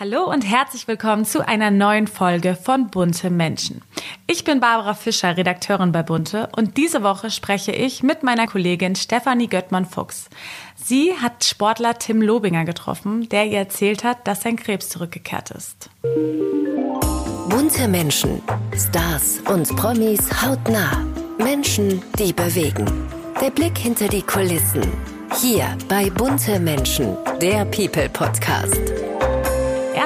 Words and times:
Hallo 0.00 0.24
und 0.24 0.40
herzlich 0.40 0.88
willkommen 0.88 1.26
zu 1.26 1.46
einer 1.46 1.70
neuen 1.70 2.06
Folge 2.06 2.56
von 2.56 2.88
Bunte 2.88 3.28
Menschen. 3.28 3.82
Ich 4.26 4.44
bin 4.44 4.58
Barbara 4.58 4.94
Fischer, 4.94 5.36
Redakteurin 5.36 5.92
bei 5.92 6.02
Bunte 6.02 6.48
und 6.56 6.78
diese 6.78 7.02
Woche 7.02 7.30
spreche 7.30 7.72
ich 7.72 8.02
mit 8.02 8.22
meiner 8.22 8.46
Kollegin 8.46 8.96
Stefanie 8.96 9.46
Göttmann-Fuchs. 9.46 10.30
Sie 10.74 11.12
hat 11.20 11.44
Sportler 11.44 11.98
Tim 11.98 12.22
Lobinger 12.22 12.64
getroffen, 12.64 13.28
der 13.28 13.44
ihr 13.44 13.58
erzählt 13.58 14.02
hat, 14.02 14.26
dass 14.26 14.40
sein 14.40 14.56
Krebs 14.56 14.88
zurückgekehrt 14.88 15.50
ist. 15.50 15.90
Bunte 17.50 17.86
Menschen, 17.86 18.40
Stars 18.74 19.40
und 19.50 19.68
Promis 19.76 20.30
hautnah. 20.42 21.04
Menschen, 21.36 22.02
die 22.18 22.32
bewegen. 22.32 22.86
Der 23.38 23.50
Blick 23.50 23.76
hinter 23.76 24.08
die 24.08 24.22
Kulissen. 24.22 24.80
Hier 25.42 25.76
bei 25.88 26.08
Bunte 26.08 26.58
Menschen, 26.58 27.18
der 27.42 27.66
People 27.66 28.08
Podcast. 28.08 28.80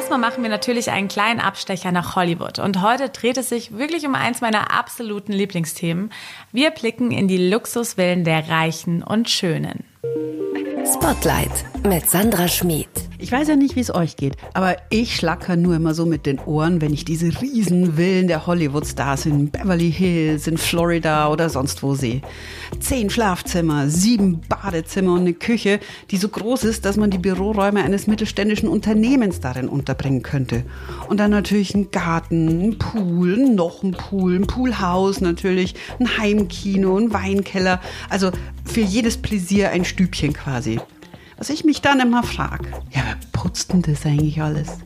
Erstmal 0.05 0.21
machen 0.21 0.43
wir 0.43 0.51
natürlich 0.51 0.91
einen 0.91 1.09
kleinen 1.09 1.41
Abstecher 1.41 1.91
nach 1.91 2.15
Hollywood. 2.15 2.59
Und 2.59 2.83
heute 2.83 3.09
dreht 3.09 3.39
es 3.39 3.49
sich 3.49 3.79
wirklich 3.79 4.05
um 4.07 4.15
eins 4.15 4.43
meiner 4.43 4.71
absoluten 4.71 5.33
Lieblingsthemen. 5.33 6.11
Wir 6.53 6.73
blicken 6.73 7.11
in 7.11 7.27
die 7.27 7.49
Luxuswillen 7.49 8.23
der 8.23 8.51
Reichen 8.51 9.03
und 9.03 9.31
Schönen. 9.31 9.85
Spotlight 10.85 11.65
mit 11.87 12.11
Sandra 12.11 12.49
Schmid. 12.49 13.14
Ich 13.25 13.33
weiß 13.33 13.49
ja 13.49 13.57
nicht, 13.57 13.75
wie 13.75 13.81
es 13.81 13.95
euch 13.95 14.17
geht, 14.17 14.37
aber 14.53 14.77
ich 14.91 15.17
schlacker 15.17 15.57
nur 15.57 15.77
immer 15.77 15.95
so 15.95 16.05
mit 16.05 16.27
den 16.27 16.39
Ohren, 16.41 16.83
wenn 16.83 16.93
ich 16.93 17.07
diese 17.07 17.29
Riesenvillen 17.41 18.29
der 18.29 18.47
Hollywood-Stars 18.47 19.25
in 19.25 19.49
Beverly 19.51 19.91
Hills, 19.91 20.47
in 20.47 20.59
Florida 20.59 21.31
oder 21.31 21.49
sonst 21.49 21.83
wo 21.83 21.95
sehe. 21.95 22.21
Zehn 22.81 23.09
Schlafzimmer, 23.09 23.89
sieben 23.89 24.43
Badezimmer 24.47 25.15
und 25.15 25.21
eine 25.21 25.33
Küche, 25.33 25.81
die 26.11 26.19
so 26.19 26.29
groß 26.29 26.65
ist, 26.65 26.85
dass 26.85 26.99
man 26.99 27.09
die 27.09 27.17
Büroräume 27.17 27.83
eines 27.83 28.07
mittelständischen 28.07 28.69
Unternehmens 28.69 29.41
darin 29.41 29.71
unterbringen 29.71 30.23
könnte. 30.23 30.63
Und 31.09 31.19
dann 31.19 31.31
natürlich 31.31 31.75
ein 31.75 31.91
Garten, 31.91 32.61
ein 32.61 32.79
Pool, 32.79 33.39
noch 33.39 33.83
ein 33.83 33.93
Pool, 33.93 34.35
ein 34.35 34.47
Poolhaus 34.47 35.23
natürlich, 35.23 35.77
ein 35.99 36.19
Heimkino, 36.19 36.99
ein 36.99 37.15
Weinkeller. 37.15 37.81
Also 38.11 38.33
für 38.67 38.83
jedes 38.83 39.17
Pläsier 39.17 39.71
ein 39.71 39.87
Stübchen 39.87 40.35
quasi. 40.35 40.79
Was 41.45 41.51
ich 41.51 41.67
mich 41.67 41.83
dann 41.83 42.01
immer 42.01 42.23
frage, 42.23 42.71
ja, 42.91 43.03
wer 43.05 43.17
putzt 43.33 43.71
denn 43.71 43.83
das 43.83 44.07
eigentlich 44.07 44.41
alles? 44.41 44.79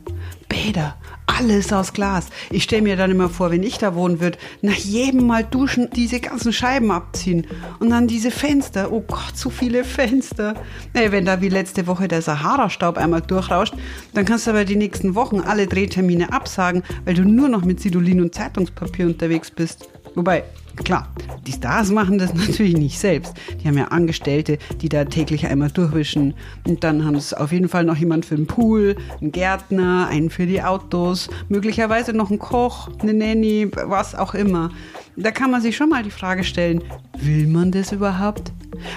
Bäder, 0.49 0.97
alles 1.25 1.71
aus 1.71 1.93
Glas. 1.93 2.27
Ich 2.49 2.63
stelle 2.63 2.81
mir 2.81 2.97
dann 2.97 3.11
immer 3.11 3.29
vor, 3.29 3.49
wenn 3.49 3.63
ich 3.63 3.77
da 3.77 3.95
wohnen 3.95 4.19
würde, 4.19 4.37
nach 4.61 4.75
jedem 4.75 5.25
Mal 5.25 5.45
duschen, 5.45 5.89
diese 5.95 6.19
ganzen 6.19 6.51
Scheiben 6.51 6.91
abziehen. 6.91 7.47
Und 7.79 7.91
dann 7.91 8.07
diese 8.07 8.29
Fenster. 8.29 8.91
Oh 8.91 8.99
Gott, 8.99 9.37
so 9.37 9.49
viele 9.49 9.85
Fenster. 9.85 10.53
Ey, 10.91 11.13
wenn 11.13 11.23
da 11.23 11.39
wie 11.39 11.47
letzte 11.47 11.87
Woche 11.87 12.09
der 12.09 12.21
Sahara-Staub 12.21 12.97
einmal 12.97 13.21
durchrauscht, 13.21 13.75
dann 14.13 14.25
kannst 14.25 14.45
du 14.45 14.51
aber 14.51 14.65
die 14.65 14.75
nächsten 14.75 15.15
Wochen 15.15 15.39
alle 15.39 15.65
Drehtermine 15.65 16.33
absagen, 16.33 16.83
weil 17.05 17.13
du 17.13 17.23
nur 17.23 17.47
noch 17.47 17.63
mit 17.63 17.79
Sidolin 17.79 18.19
und 18.19 18.35
Zeitungspapier 18.35 19.05
unterwegs 19.05 19.49
bist. 19.49 19.87
Wobei, 20.13 20.43
Klar, 20.75 21.07
die 21.45 21.51
Stars 21.51 21.91
machen 21.91 22.17
das 22.17 22.33
natürlich 22.47 22.75
nicht 22.77 22.99
selbst. 22.99 23.33
Die 23.61 23.67
haben 23.67 23.77
ja 23.77 23.85
Angestellte, 23.85 24.57
die 24.81 24.89
da 24.89 25.05
täglich 25.05 25.47
einmal 25.47 25.71
durchwischen. 25.71 26.33
Und 26.67 26.83
dann 26.83 27.05
haben 27.05 27.15
es 27.15 27.33
auf 27.33 27.51
jeden 27.51 27.69
Fall 27.69 27.83
noch 27.83 27.97
jemand 27.97 28.25
für 28.25 28.35
den 28.35 28.47
Pool, 28.47 28.95
einen 29.21 29.31
Gärtner, 29.31 30.07
einen 30.09 30.29
für 30.29 30.45
die 30.45 30.61
Autos, 30.61 31.29
möglicherweise 31.49 32.13
noch 32.13 32.29
einen 32.29 32.39
Koch, 32.39 32.89
eine 32.99 33.13
Nanny, 33.13 33.69
was 33.85 34.15
auch 34.15 34.33
immer. 34.33 34.71
Da 35.21 35.31
kann 35.31 35.51
man 35.51 35.61
sich 35.61 35.75
schon 35.75 35.89
mal 35.89 36.01
die 36.01 36.11
Frage 36.11 36.45
stellen, 36.45 36.81
will 37.17 37.45
man 37.45 37.73
das 37.73 37.91
überhaupt? 37.91 38.53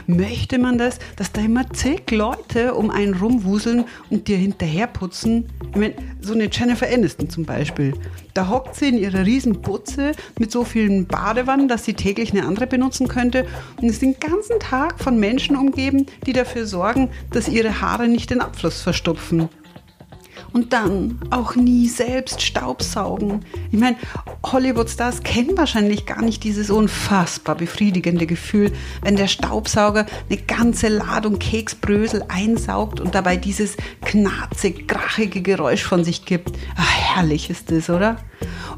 Möchte 0.07 0.57
man 0.59 0.79
das, 0.79 1.01
dass 1.17 1.33
da 1.33 1.41
immer 1.41 1.69
zig 1.73 2.09
Leute 2.13 2.75
um 2.75 2.91
einen 2.91 3.15
rumwuseln 3.15 3.87
und 4.09 4.29
dir 4.29 4.37
hinterherputzen? 4.37 5.47
Ich 5.71 5.77
meine, 5.77 5.95
so 6.21 6.33
eine 6.35 6.49
Jennifer 6.49 6.87
Aniston 6.87 7.29
zum 7.29 7.45
Beispiel. 7.45 7.95
Da 8.35 8.49
hockt 8.49 8.77
sie 8.77 8.91
in 8.91 8.99
ihrer 8.99 9.27
riesen 9.27 9.63
Putze 9.63 10.13
mit 10.39 10.53
so 10.53 10.63
vielen 10.63 11.09
Badewannen, 11.09 11.67
dass 11.67 11.85
sie 11.85 11.95
täglich 11.95 12.31
eine 12.31 12.47
andere 12.47 12.69
benutzen 12.69 13.09
könnte 13.09 13.45
und 13.81 13.89
ist 13.89 14.03
den 14.03 14.21
ganzen 14.21 14.61
Tag 14.61 15.01
von 15.01 15.19
Menschen 15.19 15.57
umgeben, 15.57 16.07
die 16.25 16.33
dafür 16.33 16.67
sorgen, 16.67 17.11
dass 17.33 17.49
ihre 17.49 17.81
Haare 17.81 18.07
nicht 18.07 18.31
den 18.31 18.43
Abfluss 18.43 18.81
verstopfen. 18.81 19.49
Und 20.53 20.73
dann 20.73 21.19
auch 21.31 21.57
nie 21.57 21.89
selbst 21.89 22.43
Staubsaugen. 22.43 23.45
Ich 23.71 23.79
meine, 23.79 23.97
Hollywood-Stars 24.45 25.23
kennen 25.23 25.57
wahrscheinlich 25.57 26.07
gar 26.07 26.23
nicht 26.23 26.45
dieses 26.45 26.71
unfassbar 26.71 27.55
befriedigende 27.55 28.27
Gefühl, 28.27 28.73
wenn 29.03 29.17
der 29.17 29.29
Staubsauger 29.29 30.07
eine 30.29 30.39
ganze 30.41 30.89
Ladung 30.89 31.39
Keksbrösel 31.39 32.25
einsaugt 32.29 33.01
und 33.01 33.15
dabei 33.15 33.37
dieses 33.37 33.77
knarzig, 34.05 34.89
krachige 34.89 35.43
Geräusch 35.43 35.85
von 35.85 36.05
sich 36.05 36.25
gibt. 36.25 36.57
Ach, 36.77 36.91
herrlich 36.93 37.51
ist 37.51 37.71
das, 37.71 37.89
oder? 37.89 38.17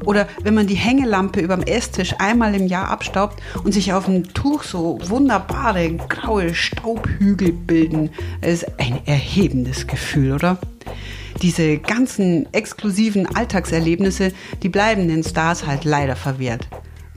Oder 0.03 0.27
wenn 0.43 0.53
man 0.53 0.67
die 0.67 0.75
Hängelampe 0.75 1.39
überm 1.39 1.61
Esstisch 1.61 2.15
einmal 2.19 2.53
im 2.55 2.67
Jahr 2.67 2.89
abstaubt 2.89 3.41
und 3.63 3.73
sich 3.73 3.93
auf 3.93 4.05
dem 4.05 4.33
Tuch 4.33 4.63
so 4.63 4.99
wunderbare 5.07 5.95
graue 5.95 6.53
Staubhügel 6.53 7.51
bilden. 7.51 8.09
Es 8.41 8.63
ist 8.63 8.79
ein 8.79 8.99
erhebendes 9.05 9.87
Gefühl, 9.87 10.33
oder? 10.33 10.57
Diese 11.41 11.77
ganzen 11.77 12.51
exklusiven 12.53 13.27
Alltagserlebnisse, 13.35 14.31
die 14.63 14.69
bleiben 14.69 15.07
den 15.07 15.23
Stars 15.23 15.65
halt 15.65 15.83
leider 15.83 16.15
verwehrt. 16.15 16.67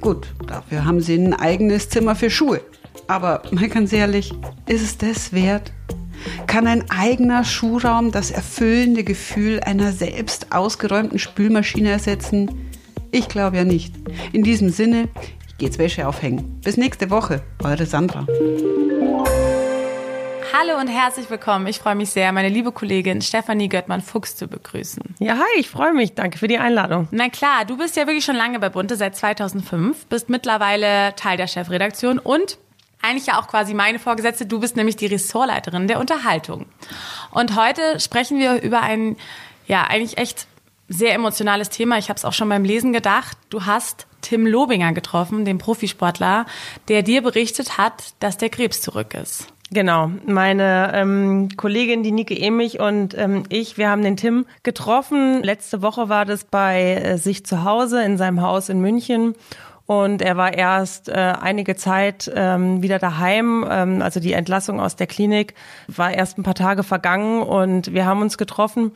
Gut, 0.01 0.29
dafür 0.47 0.85
haben 0.85 1.01
sie 1.01 1.17
ein 1.17 1.35
eigenes 1.35 1.89
Zimmer 1.89 2.15
für 2.15 2.31
Schuhe. 2.31 2.61
Aber 3.07 3.43
mal 3.51 3.69
ganz 3.69 3.93
ehrlich, 3.93 4.33
ist 4.67 4.83
es 4.83 4.99
das 4.99 5.33
wert? 5.33 5.73
Kann 6.47 6.67
ein 6.67 6.85
eigener 6.91 7.45
Schuhraum 7.45 8.11
das 8.11 8.31
erfüllende 8.31 9.05
Gefühl 9.05 9.61
einer 9.61 9.93
selbst 9.93 10.53
ausgeräumten 10.53 11.19
Spülmaschine 11.19 11.91
ersetzen? 11.91 12.51
Ich 13.11 13.29
glaube 13.29 13.57
ja 13.57 13.65
nicht. 13.65 13.95
In 14.33 14.43
diesem 14.43 14.71
Sinne, 14.71 15.09
ich 15.47 15.59
gehe 15.59 15.69
jetzt 15.69 15.79
Wäsche 15.79 16.07
aufhängen. 16.07 16.61
Bis 16.63 16.77
nächste 16.77 17.11
Woche, 17.11 17.43
eure 17.63 17.87
Sandra. 17.87 18.27
Hallo 20.53 20.79
und 20.81 20.89
herzlich 20.89 21.29
willkommen. 21.29 21.67
Ich 21.67 21.79
freue 21.79 21.95
mich 21.95 22.11
sehr, 22.11 22.33
meine 22.33 22.49
liebe 22.49 22.73
Kollegin 22.73 23.21
Stefanie 23.21 23.69
Göttmann-Fuchs 23.69 24.37
zu 24.37 24.49
begrüßen. 24.49 25.17
Ja, 25.19 25.35
hi, 25.37 25.61
ich 25.61 25.69
freue 25.69 25.93
mich. 25.93 26.15
Danke 26.15 26.39
für 26.39 26.49
die 26.49 26.59
Einladung. 26.59 27.07
Na 27.11 27.29
klar, 27.29 27.67
du 27.67 27.77
bist 27.77 27.97
ja 27.97 28.07
wirklich 28.07 28.25
schon 28.25 28.35
lange 28.35 28.59
bei 28.59 28.71
Bunte, 28.71 28.97
seit 28.97 29.15
2005, 29.15 30.07
bist 30.07 30.31
mittlerweile 30.31 31.15
Teil 31.17 31.37
der 31.37 31.49
Chefredaktion 31.49 32.19
und 32.19 32.59
eigentlich 33.03 33.27
ja 33.27 33.39
auch 33.39 33.47
quasi 33.47 33.75
meine 33.75 33.99
Vorgesetzte. 33.99 34.47
Du 34.47 34.59
bist 34.59 34.75
nämlich 34.77 34.97
die 34.97 35.07
Ressortleiterin 35.07 35.87
der 35.87 36.01
Unterhaltung. 36.01 36.67
Und 37.31 37.55
heute 37.55 38.01
sprechen 38.01 38.39
wir 38.39 38.63
über 38.63 38.81
ein, 38.81 39.17
ja, 39.67 39.85
eigentlich 39.85 40.19
echt 40.19 40.47
sehr 40.89 41.13
emotionales 41.13 41.69
Thema. 41.69 41.99
Ich 41.99 42.09
habe 42.09 42.17
es 42.17 42.25
auch 42.25 42.33
schon 42.33 42.49
beim 42.49 42.65
Lesen 42.65 42.95
gedacht. 42.95 43.37
Du 43.51 43.67
hast 43.67 44.07
Tim 44.23 44.47
Lobinger 44.47 44.93
getroffen, 44.93 45.45
den 45.45 45.59
Profisportler, 45.59 46.47
der 46.89 47.03
dir 47.03 47.23
berichtet 47.23 47.77
hat, 47.77 48.15
dass 48.21 48.39
der 48.39 48.49
Krebs 48.49 48.81
zurück 48.81 49.15
ist. 49.15 49.47
Genau, 49.71 50.11
meine 50.25 50.93
ähm, 50.95 51.51
Kollegin, 51.57 52.03
die 52.03 52.13
Nike 52.13 52.41
Emich 52.41 52.81
und 52.81 53.17
ähm, 53.19 53.43
ich, 53.51 53.77
wir 53.77 53.91
haben 53.91 54.03
den 54.03 54.17
Tim 54.17 54.47
getroffen. 54.63 55.43
Letzte 55.43 55.83
Woche 55.83 56.09
war 56.09 56.25
das 56.25 56.45
bei 56.45 56.95
äh, 56.95 57.19
sich 57.19 57.45
zu 57.45 57.65
Hause 57.65 58.03
in 58.03 58.17
seinem 58.17 58.41
Haus 58.41 58.71
in 58.71 58.81
München. 58.81 59.35
Und 59.85 60.21
er 60.23 60.37
war 60.37 60.53
erst 60.55 61.09
äh, 61.09 61.13
einige 61.13 61.77
Zeit 61.77 62.31
ähm, 62.35 62.83
wieder 62.83 62.99
daheim. 62.99 63.67
Ähm, 63.71 64.01
also 64.01 64.21
die 64.21 64.33
Entlassung 64.33 64.81
aus 64.81 64.97
der 64.97 65.07
Klinik 65.07 65.55
war 65.87 66.13
erst 66.13 66.39
ein 66.39 66.43
paar 66.43 66.55
Tage 66.55 66.83
vergangen 66.83 67.43
und 67.43 67.93
wir 67.93 68.07
haben 68.07 68.23
uns 68.23 68.39
getroffen 68.39 68.93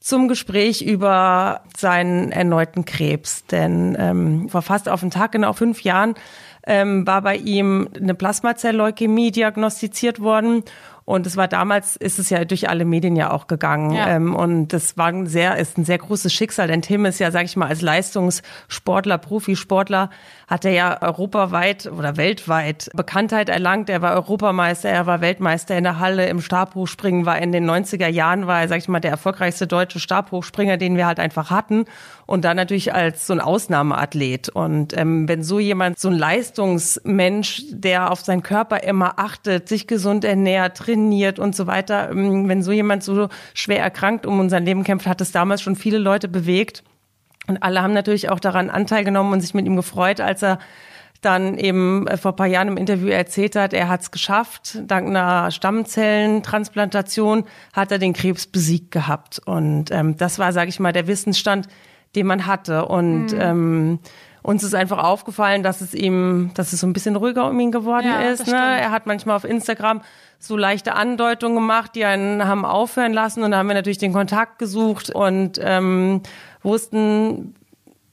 zum 0.00 0.28
Gespräch 0.28 0.82
über 0.82 1.62
seinen 1.76 2.30
erneuten 2.30 2.84
Krebs. 2.84 3.44
Denn 3.46 3.96
ähm, 3.98 4.48
vor 4.48 4.62
fast 4.62 4.88
auf 4.88 5.00
den 5.00 5.10
Tag, 5.10 5.32
genau 5.32 5.52
fünf 5.52 5.82
Jahren, 5.82 6.14
ähm, 6.66 7.06
war 7.06 7.22
bei 7.22 7.36
ihm 7.36 7.88
eine 7.96 8.14
Plasmazell-Leukämie 8.14 9.30
diagnostiziert 9.30 10.20
worden. 10.20 10.64
Und 11.06 11.24
es 11.24 11.36
war 11.36 11.46
damals, 11.46 11.94
ist 11.94 12.18
es 12.18 12.30
ja 12.30 12.44
durch 12.44 12.68
alle 12.68 12.84
Medien 12.84 13.14
ja 13.14 13.30
auch 13.30 13.46
gegangen. 13.46 13.92
Ja. 13.92 14.08
Ähm, 14.08 14.34
und 14.34 14.72
das 14.72 14.98
war 14.98 15.06
ein 15.06 15.28
sehr, 15.28 15.56
ist 15.56 15.78
ein 15.78 15.84
sehr 15.84 15.98
großes 15.98 16.32
Schicksal, 16.32 16.66
denn 16.66 16.82
Tim 16.82 17.04
ist 17.04 17.20
ja, 17.20 17.30
sag 17.30 17.44
ich 17.44 17.54
mal, 17.54 17.68
als 17.68 17.80
Leistungssportler, 17.80 19.16
Profisportler, 19.16 20.10
hat 20.48 20.64
er 20.64 20.72
ja 20.72 21.02
europaweit 21.02 21.86
oder 21.86 22.16
weltweit 22.16 22.90
Bekanntheit 22.92 23.48
erlangt. 23.48 23.88
Er 23.88 24.02
war 24.02 24.14
Europameister, 24.14 24.88
er 24.88 25.06
war 25.06 25.20
Weltmeister 25.20 25.78
in 25.78 25.84
der 25.84 26.00
Halle 26.00 26.26
im 26.26 26.40
Stabhochspringen, 26.40 27.24
war 27.24 27.38
in 27.38 27.52
den 27.52 27.70
90er 27.70 28.08
Jahren, 28.08 28.48
war 28.48 28.62
er, 28.62 28.68
sag 28.68 28.78
ich 28.78 28.88
mal, 28.88 28.98
der 28.98 29.12
erfolgreichste 29.12 29.68
deutsche 29.68 30.00
Stabhochspringer, 30.00 30.76
den 30.76 30.96
wir 30.96 31.06
halt 31.06 31.20
einfach 31.20 31.50
hatten. 31.50 31.84
Und 32.26 32.44
dann 32.44 32.56
natürlich 32.56 32.92
als 32.92 33.26
so 33.28 33.32
ein 33.32 33.40
Ausnahmeathlet. 33.40 34.48
Und 34.48 34.96
ähm, 34.98 35.28
wenn 35.28 35.44
so 35.44 35.60
jemand, 35.60 35.98
so 35.98 36.08
ein 36.08 36.18
Leistungsmensch, 36.18 37.62
der 37.70 38.10
auf 38.10 38.20
seinen 38.20 38.42
Körper 38.42 38.82
immer 38.82 39.18
achtet, 39.18 39.68
sich 39.68 39.86
gesund 39.86 40.24
ernährt, 40.24 40.76
trainiert 40.76 41.38
und 41.38 41.54
so 41.54 41.68
weiter, 41.68 42.10
ähm, 42.10 42.48
wenn 42.48 42.62
so 42.64 42.72
jemand 42.72 43.04
so 43.04 43.28
schwer 43.54 43.80
erkrankt 43.80 44.26
um 44.26 44.40
unser 44.40 44.58
Leben 44.58 44.82
kämpft, 44.82 45.06
hat 45.06 45.20
es 45.20 45.30
damals 45.30 45.62
schon 45.62 45.76
viele 45.76 45.98
Leute 45.98 46.26
bewegt. 46.26 46.82
Und 47.46 47.62
alle 47.62 47.80
haben 47.80 47.92
natürlich 47.94 48.28
auch 48.28 48.40
daran 48.40 48.70
Anteil 48.70 49.04
genommen 49.04 49.32
und 49.32 49.40
sich 49.40 49.54
mit 49.54 49.64
ihm 49.64 49.76
gefreut, 49.76 50.20
als 50.20 50.42
er 50.42 50.58
dann 51.20 51.58
eben 51.58 52.06
äh, 52.06 52.16
vor 52.16 52.32
ein 52.32 52.36
paar 52.36 52.46
Jahren 52.46 52.68
im 52.68 52.76
Interview 52.76 53.08
erzählt 53.08 53.56
hat, 53.56 53.72
er 53.72 53.88
hat 53.88 54.02
es 54.02 54.10
geschafft. 54.10 54.78
Dank 54.86 55.08
einer 55.08 55.50
Stammzellentransplantation 55.50 57.44
hat 57.72 57.92
er 57.92 57.98
den 57.98 58.12
Krebs 58.12 58.46
besiegt 58.46 58.90
gehabt. 58.90 59.40
Und 59.44 59.90
ähm, 59.90 60.16
das 60.16 60.38
war, 60.38 60.52
sage 60.52 60.68
ich 60.68 60.80
mal, 60.80 60.92
der 60.92 61.06
Wissensstand, 61.06 61.68
den 62.16 62.26
man 62.26 62.46
hatte. 62.46 62.86
Und 62.86 63.32
mhm. 63.32 63.40
ähm, 63.40 63.98
uns 64.42 64.62
ist 64.62 64.74
einfach 64.74 65.02
aufgefallen, 65.02 65.62
dass 65.62 65.80
es 65.80 65.94
ihm, 65.94 66.50
dass 66.54 66.72
es 66.72 66.80
so 66.80 66.86
ein 66.86 66.92
bisschen 66.92 67.16
ruhiger 67.16 67.48
um 67.48 67.58
ihn 67.58 67.72
geworden 67.72 68.06
ja, 68.06 68.20
ist. 68.20 68.46
Ne? 68.46 68.56
Er 68.56 68.90
hat 68.90 69.06
manchmal 69.06 69.36
auf 69.36 69.44
Instagram 69.44 70.02
so 70.38 70.56
leichte 70.56 70.94
Andeutungen 70.94 71.56
gemacht, 71.56 71.92
die 71.94 72.04
einen 72.04 72.46
haben 72.46 72.64
aufhören 72.64 73.12
lassen. 73.12 73.42
Und 73.42 73.50
da 73.50 73.58
haben 73.58 73.66
wir 73.68 73.74
natürlich 73.74 73.98
den 73.98 74.12
Kontakt 74.12 74.58
gesucht 74.58 75.10
und 75.10 75.60
ähm, 75.62 76.22
wussten, 76.62 77.54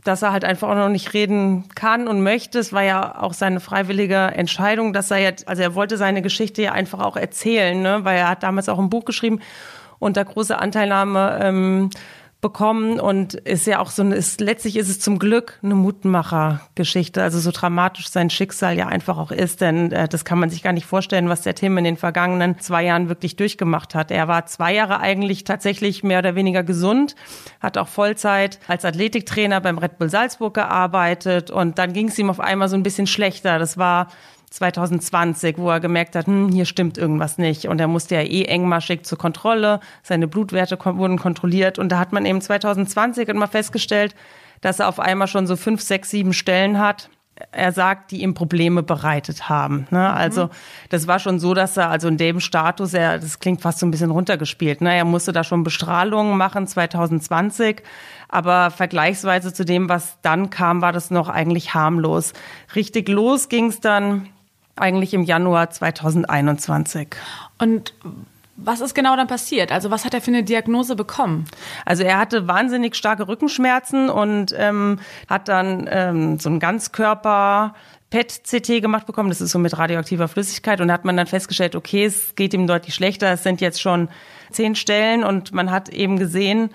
dass 0.03 0.21
er 0.21 0.31
halt 0.31 0.44
einfach 0.44 0.69
auch 0.69 0.75
noch 0.75 0.89
nicht 0.89 1.13
reden 1.13 1.65
kann 1.75 2.07
und 2.07 2.23
möchte. 2.23 2.59
Es 2.59 2.73
war 2.73 2.83
ja 2.83 3.21
auch 3.21 3.33
seine 3.33 3.59
freiwillige 3.59 4.15
Entscheidung, 4.15 4.91
dass 4.91 5.11
er 5.11 5.19
jetzt, 5.19 5.47
also 5.47 5.61
er 5.61 5.75
wollte 5.75 5.97
seine 5.97 6.21
Geschichte 6.21 6.61
ja 6.61 6.71
einfach 6.73 6.99
auch 6.99 7.15
erzählen, 7.15 7.81
ne? 7.81 7.99
weil 8.03 8.17
er 8.17 8.29
hat 8.29 8.44
damals 8.44 8.69
auch 8.69 8.79
ein 8.79 8.89
Buch 8.89 9.06
geschrieben 9.06 9.39
und 9.99 10.17
da 10.17 10.23
große 10.23 10.57
Anteilnahme 10.57 11.39
ähm, 11.41 11.89
bekommen 12.44 13.00
und 13.00 13.34
ist 13.34 13.66
ja 13.66 13.80
auch 13.80 13.90
so 13.90 14.04
ist 14.04 14.40
letztlich 14.42 14.75
ist 14.75 14.90
es 14.90 15.00
zum 15.00 15.18
Glück 15.18 15.57
eine 15.63 15.74
Mutmacher-Geschichte, 15.74 17.24
also 17.24 17.40
so 17.40 17.50
dramatisch 17.51 18.10
sein 18.10 18.30
Schicksal 18.30 18.78
ja 18.78 18.88
einfach 18.88 19.18
auch 19.18 19.31
ist, 19.31 19.62
denn 19.62 19.92
äh, 19.92 20.07
das 20.07 20.25
kann 20.25 20.38
man 20.38 20.51
sich 20.51 20.62
gar 20.62 20.74
nicht 20.74 20.86
vorstellen, 20.86 21.30
was 21.30 21.42
der 21.42 21.56
Tim 21.56 21.80
in 21.80 21.86
den 21.86 21.98
vergangenen 21.98 22.60
zwei 22.60 22.84
Jahren 22.84 23.10
wirklich 23.10 23.36
durchgemacht 23.38 23.95
hat. 23.95 24.12
Er 24.12 24.28
war 24.28 24.45
zwei 24.45 24.75
Jahre 24.75 25.00
eigentlich 25.00 25.45
tatsächlich 25.45 26.04
mehr 26.04 26.19
oder 26.19 26.36
weniger 26.36 26.62
gesund, 26.63 27.16
hat 27.60 27.80
auch 27.80 27.88
Vollzeit 27.88 28.60
als 28.68 28.86
Athletiktrainer 28.86 29.60
beim 29.62 29.80
Red 29.80 29.98
Bull 29.98 30.10
Salzburg 30.10 30.54
gearbeitet 30.54 31.50
und 31.50 31.80
dann 31.80 31.94
ging 31.94 32.10
es 32.10 32.19
ihm 32.19 32.30
auf 32.30 32.40
einmal 32.40 32.69
so 32.69 32.75
ein 32.75 32.84
bisschen 32.84 33.07
schlechter. 33.07 33.57
Das 33.57 33.78
war 33.78 34.10
2020, 34.53 35.57
wo 35.57 35.71
er 35.71 35.79
gemerkt 35.79 36.15
hat, 36.15 36.27
hm, 36.27 36.50
hier 36.50 36.65
stimmt 36.65 37.00
irgendwas 37.00 37.39
nicht. 37.39 37.67
Und 37.67 37.81
er 37.81 37.88
musste 37.88 38.15
ja 38.15 38.21
eh 38.21 38.45
engmaschig 38.45 39.03
zur 39.03 39.17
Kontrolle. 39.17 39.79
Seine 40.03 40.27
Blutwerte 40.27 40.77
wurden 40.79 41.17
kontrolliert. 41.17 41.79
Und 41.79 41.91
da 41.91 41.97
hat 41.97 42.13
man 42.13 42.25
eben 42.25 42.39
2020 42.39 43.29
immer 43.29 43.47
festgestellt, 43.47 44.13
dass 44.61 44.79
er 44.79 44.89
auf 44.89 45.00
einmal 45.00 45.27
schon 45.27 45.47
so 45.47 45.55
fünf, 45.55 45.81
sechs, 45.81 46.11
sieben 46.11 46.33
Stellen 46.33 46.77
hat. 46.77 47.09
Er 47.51 47.71
sagt, 47.71 48.11
die 48.11 48.21
ihm 48.21 48.35
Probleme 48.35 48.83
bereitet 48.83 49.50
haben. 49.50 49.88
Ne? 49.89 50.13
Also 50.13 50.51
das 50.89 51.07
war 51.07 51.17
schon 51.17 51.39
so, 51.39 51.56
dass 51.56 51.75
er 51.75 51.89
also 51.89 52.07
in 52.07 52.17
dem 52.17 52.39
Status, 52.39 52.94
er, 52.94 53.17
das 53.17 53.39
klingt 53.39 53.61
fast 53.61 53.79
so 53.79 53.88
ein 53.88 53.91
bisschen 53.91 54.11
runtergespielt. 54.11 54.81
Ne? 54.81 54.95
Er 54.95 55.03
musste 55.03 55.31
da 55.33 55.44
schon 55.44 55.63
Bestrahlungen 55.63 56.38
machen 56.38 56.67
2020, 56.67 57.81
aber 58.29 58.69
vergleichsweise 58.69 59.51
zu 59.51 59.65
dem, 59.65 59.89
was 59.89 60.19
dann 60.21 60.51
kam, 60.51 60.83
war 60.83 60.91
das 60.91 61.09
noch 61.09 61.27
eigentlich 61.27 61.73
harmlos. 61.73 62.33
Richtig 62.75 63.09
los 63.09 63.49
ging 63.49 63.65
es 63.65 63.79
dann 63.79 64.29
eigentlich 64.75 65.13
im 65.13 65.23
Januar 65.23 65.69
2021. 65.69 67.15
Und 67.59 67.93
was 68.55 68.81
ist 68.81 68.93
genau 68.93 69.15
dann 69.15 69.27
passiert? 69.27 69.71
Also 69.71 69.91
was 69.91 70.05
hat 70.05 70.13
er 70.13 70.21
für 70.21 70.31
eine 70.31 70.43
Diagnose 70.43 70.95
bekommen? 70.95 71.45
Also 71.85 72.03
er 72.03 72.17
hatte 72.17 72.47
wahnsinnig 72.47 72.95
starke 72.95 73.27
Rückenschmerzen 73.27 74.09
und 74.09 74.53
ähm, 74.57 74.99
hat 75.27 75.47
dann 75.47 75.87
ähm, 75.89 76.39
so 76.39 76.49
ein 76.49 76.59
Ganzkörper 76.59 77.73
PET-CT 78.11 78.81
gemacht 78.81 79.07
bekommen. 79.07 79.29
Das 79.29 79.41
ist 79.41 79.51
so 79.51 79.59
mit 79.59 79.75
radioaktiver 79.75 80.27
Flüssigkeit 80.27 80.81
und 80.81 80.91
hat 80.91 81.03
man 81.03 81.17
dann 81.17 81.25
festgestellt, 81.25 81.75
okay, 81.75 82.05
es 82.05 82.35
geht 82.35 82.53
ihm 82.53 82.67
deutlich 82.67 82.93
schlechter. 82.93 83.33
Es 83.33 83.41
sind 83.41 83.59
jetzt 83.59 83.81
schon 83.81 84.07
zehn 84.51 84.75
Stellen 84.75 85.23
und 85.23 85.51
man 85.51 85.71
hat 85.71 85.89
eben 85.89 86.19
gesehen, 86.19 86.69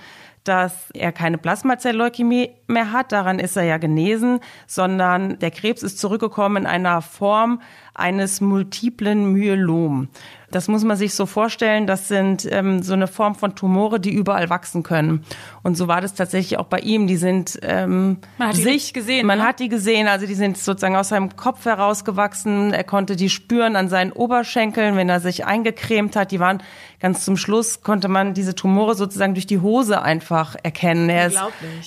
dass 0.49 0.91
er 0.95 1.13
keine 1.13 1.39
Plasmazell-Leukämie 1.39 2.51
mehr 2.67 2.91
hat, 2.91 3.13
daran 3.13 3.39
ist 3.39 3.57
er 3.57 3.65
ja 3.65 3.77
genesen, 3.77 4.41
sondern 4.67 5.39
der 5.39 5.51
Krebs 5.51 5.83
ist 5.83 5.99
zurückgekommen 5.99 6.65
in 6.65 6.67
einer 6.67 7.03
Form 7.03 7.61
eines 7.99 8.41
multiplen 8.41 9.33
Myelom. 9.33 10.09
Das 10.51 10.67
muss 10.67 10.83
man 10.83 10.97
sich 10.97 11.13
so 11.13 11.27
vorstellen, 11.27 11.87
das 11.87 12.09
sind 12.09 12.49
ähm, 12.51 12.83
so 12.83 12.95
eine 12.95 13.07
Form 13.07 13.35
von 13.35 13.55
Tumore, 13.55 14.01
die 14.01 14.13
überall 14.13 14.49
wachsen 14.49 14.83
können. 14.83 15.25
Und 15.63 15.77
so 15.77 15.89
war 15.89 16.01
das 16.01 16.15
tatsächlich 16.15 16.59
auch 16.59 16.67
bei 16.67 16.79
ihm. 16.79 17.07
Die 17.07 17.19
sind 17.19 17.59
ähm, 17.63 18.19
man 18.39 18.49
hat 18.49 18.57
die 18.57 18.63
sich 18.63 18.95
gesehen. 18.95 19.27
Man 19.27 19.39
ne? 19.39 19.45
hat 19.45 19.61
die 19.61 19.69
gesehen, 19.69 20.09
also 20.09 20.27
die 20.27 20.35
sind 20.35 20.57
sozusagen 20.57 20.97
aus 20.97 21.11
seinem 21.11 21.37
Kopf 21.37 21.67
herausgewachsen. 21.67 22.73
Er 22.73 22.85
konnte 22.85 23.15
die 23.15 23.29
spüren 23.29 23.77
an 23.77 23.91
seinen 23.91 24.11
Oberschenkeln, 24.11 24.97
wenn 24.97 25.11
er 25.11 25.21
sich 25.21 25.45
eingecremt 25.45 26.17
hat. 26.17 26.31
Die 26.31 26.41
waren 26.41 26.63
ganz 26.99 27.27
zum 27.27 27.37
Schluss 27.37 27.83
konnte 27.83 28.09
man 28.09 28.33
diese 28.33 28.55
Tumore 28.55 28.95
sozusagen 28.95 29.35
durch 29.35 29.47
die 29.47 29.61
Hose 29.61 30.01
einfach 30.01 30.57
erkennen. 30.63 31.11
Er 31.11 31.27
ist, 31.27 31.39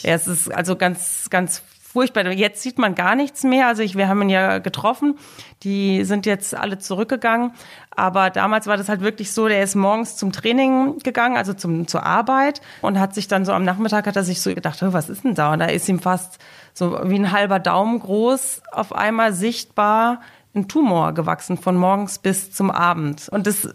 er 0.03 0.15
ist 0.15 0.53
also 0.53 0.75
ganz 0.75 1.31
ganz 1.31 1.63
furchtbar. 1.91 2.27
Jetzt 2.31 2.61
sieht 2.61 2.77
man 2.77 2.95
gar 2.95 3.15
nichts 3.15 3.43
mehr. 3.43 3.67
Also 3.67 3.83
ich, 3.83 3.95
wir 3.95 4.07
haben 4.07 4.21
ihn 4.21 4.29
ja 4.29 4.59
getroffen. 4.59 5.17
Die 5.63 6.03
sind 6.03 6.25
jetzt 6.25 6.55
alle 6.55 6.79
zurückgegangen. 6.79 7.51
Aber 7.95 8.29
damals 8.29 8.67
war 8.67 8.77
das 8.77 8.89
halt 8.89 9.01
wirklich 9.01 9.31
so, 9.31 9.47
der 9.47 9.61
ist 9.63 9.75
morgens 9.75 10.15
zum 10.15 10.31
Training 10.31 10.99
gegangen, 10.99 11.37
also 11.37 11.53
zum, 11.53 11.87
zur 11.87 12.03
Arbeit 12.03 12.61
und 12.81 12.99
hat 12.99 13.13
sich 13.13 13.27
dann 13.27 13.45
so 13.45 13.51
am 13.51 13.65
Nachmittag 13.65 14.07
hat 14.07 14.15
er 14.15 14.23
sich 14.23 14.41
so 14.41 14.53
gedacht, 14.55 14.79
was 14.81 15.09
ist 15.09 15.23
denn 15.23 15.35
da? 15.35 15.53
Und 15.53 15.59
da 15.59 15.65
ist 15.65 15.89
ihm 15.89 15.99
fast 15.99 16.39
so 16.73 16.97
wie 17.03 17.19
ein 17.19 17.31
halber 17.31 17.59
Daumen 17.59 17.99
groß 17.99 18.61
auf 18.71 18.93
einmal 18.93 19.33
sichtbar 19.33 20.21
ein 20.55 20.67
Tumor 20.67 21.13
gewachsen 21.13 21.57
von 21.57 21.75
morgens 21.75 22.19
bis 22.19 22.51
zum 22.51 22.71
Abend. 22.71 23.29
Und 23.29 23.47
das 23.47 23.69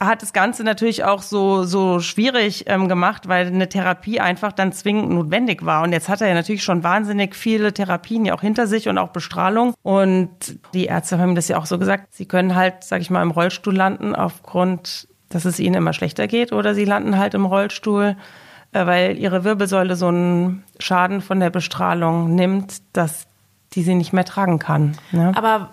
hat 0.00 0.22
das 0.22 0.32
Ganze 0.32 0.64
natürlich 0.64 1.04
auch 1.04 1.22
so, 1.22 1.64
so 1.64 2.00
schwierig 2.00 2.64
ähm, 2.66 2.88
gemacht, 2.88 3.28
weil 3.28 3.46
eine 3.46 3.68
Therapie 3.68 4.20
einfach 4.20 4.52
dann 4.52 4.72
zwingend 4.72 5.10
notwendig 5.10 5.64
war. 5.64 5.82
Und 5.82 5.92
jetzt 5.92 6.08
hat 6.08 6.20
er 6.20 6.28
ja 6.28 6.34
natürlich 6.34 6.64
schon 6.64 6.82
wahnsinnig 6.82 7.34
viele 7.34 7.72
Therapien 7.72 8.24
ja 8.24 8.34
auch 8.34 8.40
hinter 8.40 8.66
sich 8.66 8.88
und 8.88 8.98
auch 8.98 9.10
Bestrahlung. 9.10 9.74
Und 9.82 10.30
die 10.74 10.86
Ärzte 10.86 11.18
haben 11.18 11.34
das 11.34 11.48
ja 11.48 11.58
auch 11.58 11.66
so 11.66 11.78
gesagt, 11.78 12.14
sie 12.14 12.26
können 12.26 12.54
halt, 12.54 12.84
sag 12.84 13.00
ich 13.00 13.10
mal, 13.10 13.22
im 13.22 13.30
Rollstuhl 13.30 13.74
landen 13.74 14.14
aufgrund, 14.14 15.08
dass 15.28 15.44
es 15.44 15.60
ihnen 15.60 15.74
immer 15.74 15.92
schlechter 15.92 16.26
geht 16.26 16.52
oder 16.52 16.74
sie 16.74 16.84
landen 16.84 17.18
halt 17.18 17.34
im 17.34 17.44
Rollstuhl, 17.44 18.16
äh, 18.72 18.86
weil 18.86 19.18
ihre 19.18 19.44
Wirbelsäule 19.44 19.96
so 19.96 20.08
einen 20.08 20.64
Schaden 20.78 21.20
von 21.20 21.40
der 21.40 21.50
Bestrahlung 21.50 22.34
nimmt, 22.34 22.82
dass 22.92 23.26
die 23.74 23.82
sie 23.82 23.94
nicht 23.94 24.12
mehr 24.12 24.24
tragen 24.24 24.58
kann. 24.58 24.96
Ne? 25.12 25.32
Aber 25.34 25.70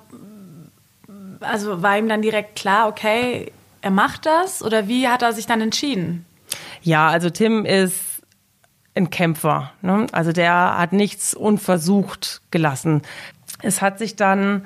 also 1.42 1.82
war 1.82 1.98
ihm 1.98 2.10
dann 2.10 2.22
direkt 2.22 2.56
klar, 2.56 2.88
okay, 2.88 3.52
er 3.82 3.92
macht 3.92 4.26
das 4.26 4.64
oder 4.64 4.88
wie 4.88 5.08
hat 5.08 5.22
er 5.22 5.34
sich 5.34 5.46
dann 5.46 5.62
entschieden? 5.62 6.26
Ja, 6.82 7.10
also 7.10 7.30
Tim 7.30 7.66
ist 7.66 8.22
ein 8.96 9.10
Kämpfer. 9.10 9.72
Ne? 9.82 10.08
Also 10.12 10.32
der 10.32 10.78
hat 10.78 10.94
nichts 10.94 11.34
unversucht 11.34 12.42
gelassen. 12.52 13.02
Es 13.62 13.82
hat 13.82 14.00
sich 14.00 14.16
dann 14.16 14.66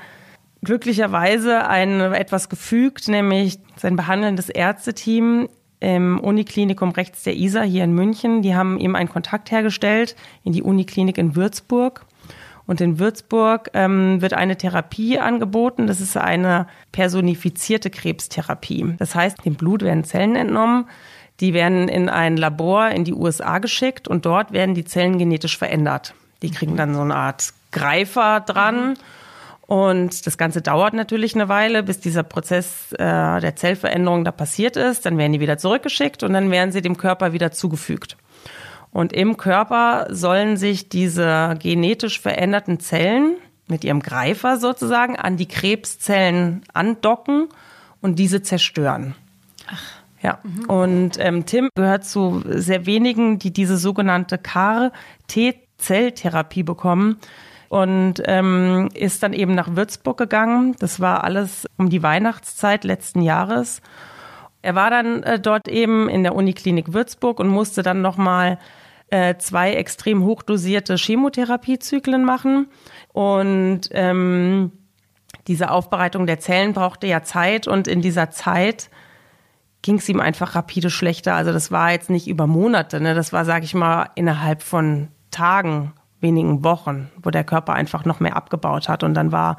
glücklicherweise 0.64 1.68
ein 1.68 2.00
etwas 2.00 2.50
gefügt, 2.50 3.08
nämlich 3.08 3.60
sein 3.76 3.96
behandelndes 3.96 4.50
Ärzteteam 4.50 5.50
im 5.80 6.20
Uniklinikum 6.20 6.92
rechts 6.92 7.24
der 7.24 7.36
Isar 7.36 7.66
hier 7.66 7.84
in 7.84 7.94
München. 7.94 8.42
Die 8.42 8.56
haben 8.56 8.80
ihm 8.80 8.96
einen 8.96 9.10
Kontakt 9.10 9.52
hergestellt 9.52 10.16
in 10.44 10.54
die 10.54 10.64
Uniklinik 10.64 11.18
in 11.18 11.36
Würzburg. 11.36 12.06
Und 12.66 12.80
in 12.80 12.98
Würzburg 13.00 13.70
ähm, 13.74 14.22
wird 14.22 14.34
eine 14.34 14.56
Therapie 14.56 15.20
angeboten. 15.20 15.88
Das 15.88 16.00
ist 16.00 16.16
eine 16.16 16.68
personifizierte 16.92 17.90
Krebstherapie. 17.90 18.96
Das 18.98 19.16
heißt, 19.16 19.46
dem 19.46 19.56
Blut 19.56 19.82
werden 19.82 20.04
Zellen 20.06 20.36
entnommen. 20.36 20.86
Die 21.40 21.54
werden 21.54 21.90
in 21.90 22.10
ein 22.10 22.38
Labor 22.38 22.90
in 22.90 23.04
die 23.04 23.14
USA 23.14 23.60
geschickt 23.60 24.08
und 24.08 24.26
dort 24.26 24.54
werden 24.54 24.76
die 24.76 24.86
Zellen 24.86 25.18
genetisch 25.18 25.58
verändert. 25.58 26.14
Die 26.42 26.52
kriegen 26.52 26.78
dann 26.78 26.94
so 26.94 27.02
eine 27.02 27.16
Art 27.16 27.54
Greifer 27.72 28.40
dran. 28.40 28.96
Und 29.66 30.28
das 30.28 30.38
Ganze 30.38 30.62
dauert 30.62 30.94
natürlich 30.94 31.36
eine 31.36 31.50
Weile, 31.50 31.84
bis 31.84 32.00
dieser 32.00 32.24
Prozess 32.24 32.92
äh, 32.94 32.98
der 33.40 33.56
Zellveränderung 33.56 34.24
da 34.24 34.32
passiert 34.32 34.78
ist. 34.78 35.06
Dann 35.06 35.18
werden 35.18 35.34
die 35.34 35.40
wieder 35.40 35.58
zurückgeschickt 35.58 36.22
und 36.24 36.34
dann 36.34 36.52
werden 36.52 36.72
sie 36.72 36.82
dem 36.82 36.98
Körper 36.98 37.34
wieder 37.34 37.52
zugefügt. 37.52 38.18
Und 38.94 39.12
im 39.12 39.38
Körper 39.38 40.06
sollen 40.10 40.56
sich 40.56 40.88
diese 40.88 41.58
genetisch 41.60 42.22
veränderten 42.22 42.80
Zellen 42.80 43.38
mit 43.68 43.84
ihrem 43.84 44.02
Greifer 44.02 44.56
sozusagen 44.58 45.18
an 45.18 45.36
die 45.36 45.48
Krebszellen 45.48 46.62
andocken 46.74 47.50
und 48.02 48.20
diese 48.20 48.44
zerstören. 48.44 49.16
Ach. 49.68 49.82
Ja, 50.22 50.38
mhm. 50.44 50.66
und 50.70 51.18
ähm, 51.20 51.46
Tim 51.46 51.70
gehört 51.76 52.06
zu 52.06 52.44
sehr 52.46 52.86
wenigen, 52.86 53.40
die 53.40 53.52
diese 53.52 53.76
sogenannte 53.76 54.38
CAR-T-Zelltherapie 54.38 56.64
bekommen 56.64 57.18
und 57.68 58.24
ähm, 58.26 58.88
ist 58.94 59.22
dann 59.22 59.34
eben 59.34 59.54
nach 59.54 59.76
Würzburg 59.76 60.18
gegangen. 60.18 60.78
Das 60.80 61.02
war 61.02 61.26
alles 61.26 61.68
um 61.78 61.90
die 61.90 62.04
Weihnachtszeit 62.04 62.86
letzten 62.86 63.22
Jahres. 63.22 63.82
Er 64.62 64.76
war 64.76 64.90
dann 64.90 65.24
äh, 65.24 65.42
dort 65.42 65.68
eben 65.68 66.08
in 66.08 66.24
der 66.24 66.36
Uniklinik 66.36 66.94
Würzburg 66.94 67.42
und 67.42 67.50
musste 67.50 67.84
dann 67.84 68.02
nochmal 68.02 68.60
äh, 69.10 69.36
zwei 69.38 69.74
extrem 69.74 70.24
hochdosierte 70.24 70.96
Chemotherapiezyklen 70.96 72.26
machen. 72.26 72.68
Und 73.12 73.82
ähm, 73.92 74.72
diese 75.48 75.72
Aufbereitung 75.72 76.26
der 76.26 76.40
Zellen 76.40 76.74
brauchte 76.74 77.08
ja 77.08 77.24
Zeit 77.24 77.68
und 77.68 77.88
in 77.88 78.02
dieser 78.02 78.32
Zeit 78.32 78.90
ging 79.82 79.98
es 79.98 80.08
ihm 80.08 80.22
einfach 80.22 80.56
rapide 80.56 80.90
schlechter. 80.90 81.36
Also 81.36 81.52
das 81.52 81.72
war 81.72 81.92
jetzt 81.92 82.10
nicht 82.10 82.28
über 82.28 82.48
Monate, 82.48 83.02
ne? 83.02 83.14
das 83.14 83.34
war, 83.34 83.44
sage 83.46 83.66
ich 83.66 83.74
mal, 83.74 84.10
innerhalb 84.16 84.64
von 84.64 85.10
Tagen 85.30 85.94
wenigen 86.22 86.64
Wochen, 86.64 87.12
wo 87.22 87.30
der 87.30 87.44
Körper 87.44 87.74
einfach 87.74 88.06
noch 88.06 88.20
mehr 88.20 88.38
abgebaut 88.38 88.88
hat. 88.88 89.04
Und 89.04 89.14
dann 89.14 89.32
war 89.32 89.58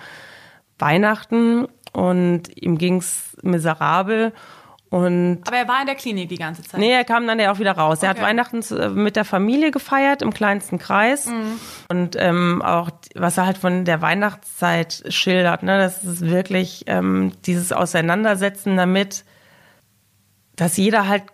Weihnachten 0.79 1.69
und 1.93 2.43
ihm 2.57 2.79
ging's 2.79 3.37
miserabel. 3.43 4.33
Und 4.95 5.41
Aber 5.45 5.57
er 5.57 5.67
war 5.67 5.81
in 5.81 5.87
der 5.87 5.97
Klinik 5.97 6.29
die 6.29 6.37
ganze 6.37 6.63
Zeit. 6.63 6.79
Nee, 6.79 6.93
er 6.93 7.03
kam 7.03 7.27
dann 7.27 7.41
ja 7.41 7.51
auch 7.51 7.59
wieder 7.59 7.73
raus. 7.73 8.01
Er 8.05 8.11
Okay. 8.13 8.21
hat 8.21 8.27
Weihnachten 8.29 8.61
äh, 8.77 8.89
mit 8.91 9.17
der 9.17 9.25
Familie 9.25 9.73
gefeiert 9.73 10.23
im 10.23 10.33
kleinsten 10.33 10.79
Kreis. 10.79 11.29
Und 11.89 12.15
ähm, 12.17 12.63
auch, 12.63 12.91
was 13.17 13.37
er 13.37 13.45
halt 13.47 13.59
von 13.59 13.85
der 13.85 14.01
Weihnachtszeit 14.03 15.03
schildert, 15.09 15.65
ne, 15.65 15.79
das 15.79 16.05
ist 16.05 16.21
wirklich 16.21 16.85
ähm, 16.87 17.33
dieses 17.45 17.73
Auseinandersetzen 17.73 18.77
damit, 18.77 19.25
dass 20.55 20.77
jeder 20.77 21.09
halt 21.09 21.25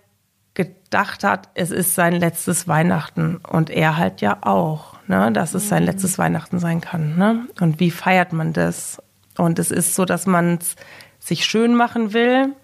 gedacht 0.55 1.23
hat, 1.23 1.51
es 1.53 1.71
ist 1.71 1.95
sein 1.95 2.15
letztes 2.15 2.67
Weihnachten. 2.67 3.37
Und 3.47 3.69
er 3.69 3.99
halt 3.99 4.23
ja 4.23 4.39
auch, 4.41 4.95
ne, 5.07 5.33
dass 5.33 5.53
es 5.53 5.69
sein 5.69 5.83
letztes 5.83 6.17
Weihnachten 6.19 6.61
sein 6.61 6.81
kann. 6.81 7.19
Ne? 7.19 7.47
Und 7.61 7.79
wie 7.79 7.91
feiert 7.91 8.33
man 8.33 8.55
das? 8.55 9.03
Und 9.37 9.59
es 9.59 9.71
ist 9.71 9.95
so, 9.95 10.07
dass 10.07 10.25
man 10.25 10.55
es 10.63 10.77
sich 11.19 11.45
schön 11.45 11.75
machen 11.75 12.15
will 12.15 12.55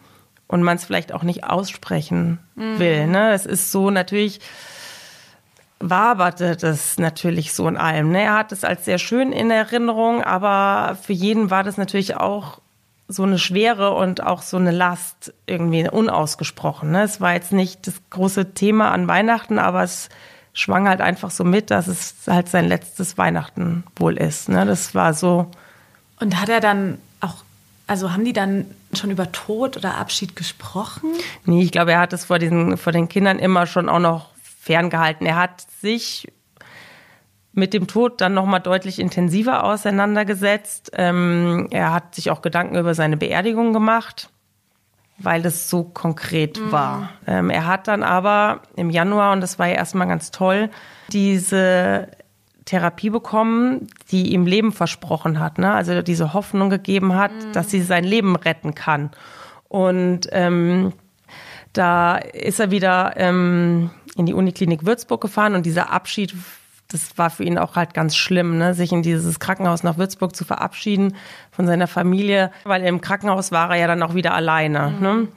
und 0.49 0.63
man 0.63 0.77
es 0.77 0.85
vielleicht 0.85 1.13
auch 1.13 1.23
nicht 1.23 1.45
aussprechen 1.45 2.39
will. 2.55 3.07
Ne? 3.07 3.33
Es 3.33 3.47
ist 3.47 3.73
so 3.73 3.91
natürlich 3.91 4.41
waberte 5.79 6.57
das 6.57 6.99
natürlich 6.99 7.53
so 7.53 7.69
in 7.69 7.77
allem. 7.77 8.11
Ne? 8.11 8.23
Er 8.23 8.35
hat 8.35 8.53
es 8.53 8.65
als 8.65 8.85
sehr 8.85 8.99
schön 8.99 9.33
in 9.33 9.51
Erinnerung, 9.51 10.23
aber 10.23 10.97
für 10.97 11.13
jeden 11.13 11.51
war 11.51 11.65
das 11.65 11.77
natürlich 11.77 12.17
auch 12.17 12.61
so 13.09 13.23
eine 13.23 13.39
Schwere 13.39 13.95
und 13.95 14.23
auch 14.23 14.43
so 14.43 14.57
eine 14.57 14.73
Last 14.73 15.33
irgendwie 15.47 15.89
unausgesprochen. 15.89 16.91
Ne? 16.91 17.03
Es 17.03 17.21
war 17.21 17.35
jetzt 17.35 17.53
nicht 17.53 17.87
das 17.87 17.95
große 18.11 18.55
Thema 18.55 18.91
an 18.91 19.07
Weihnachten, 19.07 19.59
aber 19.59 19.83
es 19.83 20.09
schwang 20.53 20.89
halt 20.89 21.01
einfach 21.01 21.31
so 21.31 21.45
mit, 21.45 21.71
dass 21.71 21.87
es 21.87 22.15
halt 22.27 22.49
sein 22.49 22.67
letztes 22.67 23.19
Weihnachten 23.19 23.85
wohl 23.97 24.17
ist. 24.17 24.49
Ne? 24.49 24.65
Das 24.65 24.95
war 24.95 25.15
so. 25.15 25.51
Und 26.19 26.41
hat 26.41 26.49
er 26.49 26.61
dann 26.61 26.99
also 27.87 28.13
haben 28.13 28.25
die 28.25 28.33
dann 28.33 28.67
schon 28.93 29.11
über 29.11 29.31
Tod 29.33 29.77
oder 29.77 29.97
Abschied 29.97 30.35
gesprochen? 30.35 31.13
Nee, 31.45 31.63
ich 31.63 31.73
glaube, 31.73 31.93
er 31.93 32.01
hat 32.01 32.13
es 32.13 32.25
vor, 32.25 32.39
diesen, 32.39 32.77
vor 32.77 32.93
den 32.93 33.09
Kindern 33.09 33.39
immer 33.39 33.67
schon 33.67 33.89
auch 33.89 34.01
noch 34.01 34.31
ferngehalten. 34.61 35.27
Er 35.27 35.37
hat 35.37 35.67
sich 35.81 36.27
mit 37.53 37.73
dem 37.73 37.87
Tod 37.87 38.21
dann 38.21 38.35
nochmal 38.35 38.61
deutlich 38.61 38.99
intensiver 38.99 39.65
auseinandergesetzt. 39.65 40.91
Ähm, 40.95 41.69
er 41.71 41.93
hat 41.93 42.15
sich 42.15 42.31
auch 42.31 42.43
Gedanken 42.43 42.77
über 42.77 42.95
seine 42.95 43.17
Beerdigung 43.17 43.73
gemacht, 43.73 44.29
weil 45.19 45.41
das 45.41 45.71
so 45.71 45.85
konkret 45.85 46.61
war. 46.71 47.11
Ähm, 47.27 47.49
er 47.49 47.67
hat 47.67 47.89
dann 47.89 48.03
aber 48.03 48.61
im 48.77 48.91
Januar, 48.91 49.33
und 49.33 49.41
das 49.41 49.59
war 49.59 49.69
ja 49.69 49.75
erstmal 49.75 50.07
ganz 50.09 50.33
toll, 50.33 50.71
diese 51.13 52.09
Therapie 52.67 53.11
bekommen, 53.11 53.87
die 54.11 54.33
ihm 54.33 54.45
Leben 54.45 54.73
versprochen 54.73 55.41
hat, 55.41 55.59
ne? 55.59 55.73
also 55.73 56.03
diese 56.03 56.35
Hoffnung 56.35 56.69
gegeben 56.69 57.15
hat, 57.15 57.31
dass 57.53 57.71
sie 57.71 57.81
sein 57.81 58.05
Leben 58.05 58.37
retten 58.37 58.75
kann. 58.75 59.11
Und 59.69 60.29
ähm, 60.33 60.93
da 61.73 62.17
ist 62.17 62.61
er 62.61 62.71
wieder 62.71 63.15
ähm, 63.17 63.91
in 64.17 64.27
die 64.27 64.35
Uniklinik 64.35 64.85
Würzburg 64.85 65.21
gefahren 65.21 65.55
und 65.55 65.65
dieser 65.65 65.93
Abschied, 65.93 66.35
das 66.89 67.17
war 67.17 67.31
für 67.31 67.45
ihn 67.45 67.57
auch 67.57 67.77
halt 67.77 67.95
ganz 67.95 68.17
schlimm, 68.17 68.59
ne? 68.59 68.75
sich 68.75 68.93
in 68.93 69.03
dieses 69.03 69.39
Krankenhaus 69.39 69.85
nach 69.85 69.97
Würzburg 69.97 70.35
zu 70.35 70.45
verabschieden 70.45 71.15
von 71.53 71.67
seiner 71.67 71.87
Familie, 71.87 72.51
weil 72.65 72.83
im 72.83 73.01
Krankenhaus 73.01 73.53
war 73.53 73.71
er 73.71 73.77
ja 73.77 73.87
dann 73.87 74.03
auch 74.03 74.15
wieder 74.15 74.35
alleine. 74.35 74.93
Ne? 75.01 75.29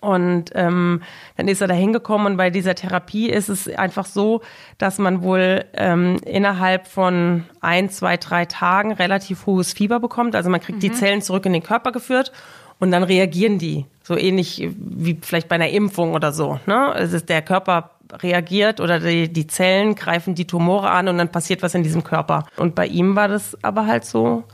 Und 0.00 0.50
ähm, 0.54 1.02
dann 1.36 1.48
ist 1.48 1.60
er 1.60 1.68
da 1.68 1.74
hingekommen 1.74 2.26
und 2.26 2.36
bei 2.36 2.50
dieser 2.50 2.74
Therapie 2.74 3.28
ist 3.28 3.48
es 3.48 3.68
einfach 3.68 4.06
so, 4.06 4.42
dass 4.78 4.98
man 4.98 5.22
wohl 5.22 5.64
ähm, 5.74 6.18
innerhalb 6.24 6.86
von 6.86 7.44
ein, 7.60 7.90
zwei, 7.90 8.16
drei 8.16 8.44
Tagen 8.44 8.92
relativ 8.92 9.46
hohes 9.46 9.72
Fieber 9.72 10.00
bekommt. 10.00 10.36
Also 10.36 10.50
man 10.50 10.60
kriegt 10.60 10.82
die 10.82 10.92
Zellen 10.92 11.22
zurück 11.22 11.46
in 11.46 11.52
den 11.52 11.62
Körper 11.62 11.92
geführt 11.92 12.32
und 12.78 12.90
dann 12.90 13.02
reagieren 13.02 13.58
die. 13.58 13.86
So 14.02 14.16
ähnlich 14.16 14.68
wie 14.78 15.18
vielleicht 15.20 15.48
bei 15.48 15.56
einer 15.56 15.68
Impfung 15.68 16.14
oder 16.14 16.32
so. 16.32 16.60
Ne? 16.66 16.94
Es 16.96 17.12
ist 17.12 17.28
der 17.28 17.42
Körper 17.42 17.90
reagiert 18.12 18.80
oder 18.80 19.00
die, 19.00 19.30
die 19.30 19.46
Zellen 19.46 19.94
greifen 19.94 20.34
die 20.34 20.46
Tumore 20.46 20.90
an 20.90 21.08
und 21.08 21.18
dann 21.18 21.30
passiert 21.30 21.62
was 21.62 21.74
in 21.74 21.82
diesem 21.82 22.04
Körper. 22.04 22.46
Und 22.56 22.74
bei 22.74 22.86
ihm 22.86 23.16
war 23.16 23.28
das 23.28 23.56
aber 23.62 23.86
halt 23.86 24.04
so, 24.04 24.44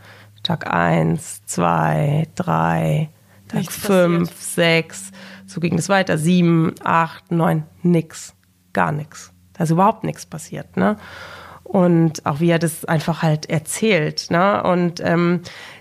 Tag 0.42 0.72
eins, 0.72 1.44
zwei, 1.46 2.26
drei, 2.34 3.08
Tag 3.48 3.60
Nichts 3.60 3.76
fünf, 3.76 4.30
sechs, 4.40 5.10
so 5.46 5.60
ging 5.60 5.78
es 5.78 5.88
weiter, 5.88 6.18
sieben, 6.18 6.74
acht, 6.82 7.30
neun, 7.30 7.64
nix, 7.82 8.34
gar 8.72 8.92
nichts. 8.92 9.32
Da 9.52 9.64
ist 9.64 9.70
überhaupt 9.70 10.04
nichts 10.04 10.26
passiert, 10.26 10.76
ne? 10.76 10.96
Und 11.62 12.24
auch 12.26 12.40
wie 12.40 12.50
er 12.50 12.58
das 12.58 12.84
einfach 12.84 13.22
halt 13.22 13.48
erzählt, 13.48 14.30
ne? 14.30 14.62
Und 14.62 15.00
ähm, 15.00 15.40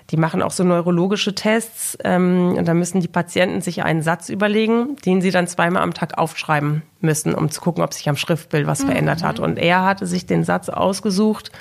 die 0.10 0.18
machen 0.18 0.42
auch 0.42 0.52
so 0.52 0.64
neurologische 0.64 1.36
Tests 1.36 1.98
ähm, 2.04 2.56
und 2.58 2.68
da 2.68 2.74
müssen 2.74 3.02
die 3.02 3.08
Patienten 3.08 3.62
sich 3.62 3.84
einen 3.84 4.02
Satz 4.02 4.30
überlegen, 4.30 4.96
den 5.06 5.22
sie 5.22 5.32
dann 5.32 5.48
zweimal 5.48 5.84
am 5.84 5.94
Tag 5.94 6.18
aufschreiben 6.18 6.84
müssen, 7.00 7.34
um 7.34 7.50
zu 7.50 7.62
gucken, 7.62 7.84
ob 7.84 7.94
sich 7.94 8.10
am 8.10 8.16
Schriftbild 8.16 8.68
was 8.68 8.84
verändert 8.84 9.24
hat. 9.24 9.40
Und 9.40 9.58
er 9.58 9.84
hatte 9.84 10.06
sich 10.06 10.26
den 10.26 10.44
Satz 10.44 10.70
ausgesucht, 10.70 11.52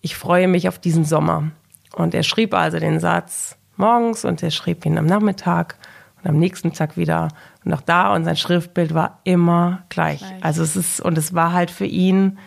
ich 0.00 0.16
freue 0.16 0.48
mich 0.48 0.68
auf 0.68 0.78
diesen 0.78 1.04
Sommer. 1.04 1.50
Und 1.94 2.14
er 2.14 2.24
schrieb 2.24 2.52
also 2.52 2.78
den 2.78 3.00
Satz 3.00 3.56
morgens 3.76 4.24
und 4.24 4.42
er 4.42 4.50
schrieb 4.50 4.84
ihn 4.84 4.98
am 4.98 5.06
Nachmittag 5.06 5.76
und 6.24 6.30
am 6.30 6.38
nächsten 6.38 6.72
Tag 6.72 6.96
wieder 6.96 7.28
und 7.64 7.74
auch 7.74 7.82
da 7.82 8.14
und 8.14 8.24
sein 8.24 8.36
Schriftbild 8.36 8.94
war 8.94 9.20
immer 9.24 9.82
gleich. 9.90 10.20
Gleich. 10.20 10.44
Also 10.44 10.62
es 10.62 10.74
ist 10.74 11.00
und 11.00 11.18
es 11.18 11.34
war 11.34 11.52
halt 11.52 11.70
für 11.70 11.86
ihn 11.86 12.38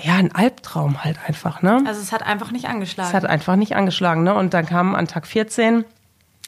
ja 0.00 0.14
ein 0.14 0.34
Albtraum 0.34 1.04
halt 1.04 1.18
einfach, 1.26 1.62
ne? 1.62 1.82
Also 1.86 2.00
es 2.00 2.12
hat 2.12 2.22
einfach 2.24 2.50
nicht 2.52 2.66
angeschlagen. 2.66 3.08
Es 3.08 3.14
hat 3.14 3.26
einfach 3.26 3.56
nicht 3.56 3.76
angeschlagen, 3.76 4.22
ne? 4.22 4.34
Und 4.34 4.54
dann 4.54 4.66
kam 4.66 4.94
an 4.94 5.06
Tag 5.06 5.26
14 5.26 5.84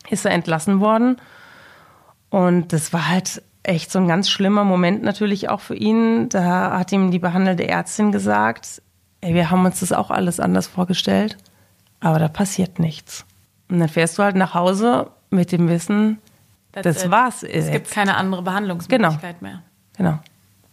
ist 0.09 0.25
er 0.25 0.31
entlassen 0.31 0.79
worden 0.79 1.17
und 2.31 2.73
das 2.73 2.93
war 2.93 3.09
halt 3.09 3.43
echt 3.65 3.91
so 3.91 3.99
ein 3.99 4.07
ganz 4.07 4.31
schlimmer 4.31 4.63
Moment 4.63 5.03
natürlich 5.03 5.49
auch 5.49 5.61
für 5.61 5.75
ihn. 5.75 6.29
Da 6.29 6.79
hat 6.79 6.93
ihm 6.93 7.11
die 7.11 7.19
behandelte 7.19 7.67
Ärztin 7.67 8.13
gesagt, 8.13 8.81
ey, 9.21 9.35
wir 9.35 9.51
haben 9.51 9.65
uns 9.65 9.81
das 9.81 9.91
auch 9.91 10.13
alles 10.13 10.39
anders 10.39 10.69
vorgestellt, 10.69 11.37
aber 11.99 12.21
da 12.21 12.29
passiert 12.29 12.79
nichts. 12.79 13.25
Und 13.69 13.81
dann 13.81 13.89
fährst 13.89 14.17
du 14.19 14.23
halt 14.23 14.37
nach 14.37 14.55
Hause 14.55 15.11
mit 15.37 15.53
dem 15.53 15.69
Wissen, 15.69 16.19
das 16.73 17.05
it. 17.05 17.11
war's. 17.11 17.43
Es 17.43 17.71
gibt 17.71 17.91
keine 17.91 18.17
andere 18.17 18.43
Behandlungsmöglichkeit 18.43 19.41
mehr. 19.43 19.63
Genau. 19.97 20.19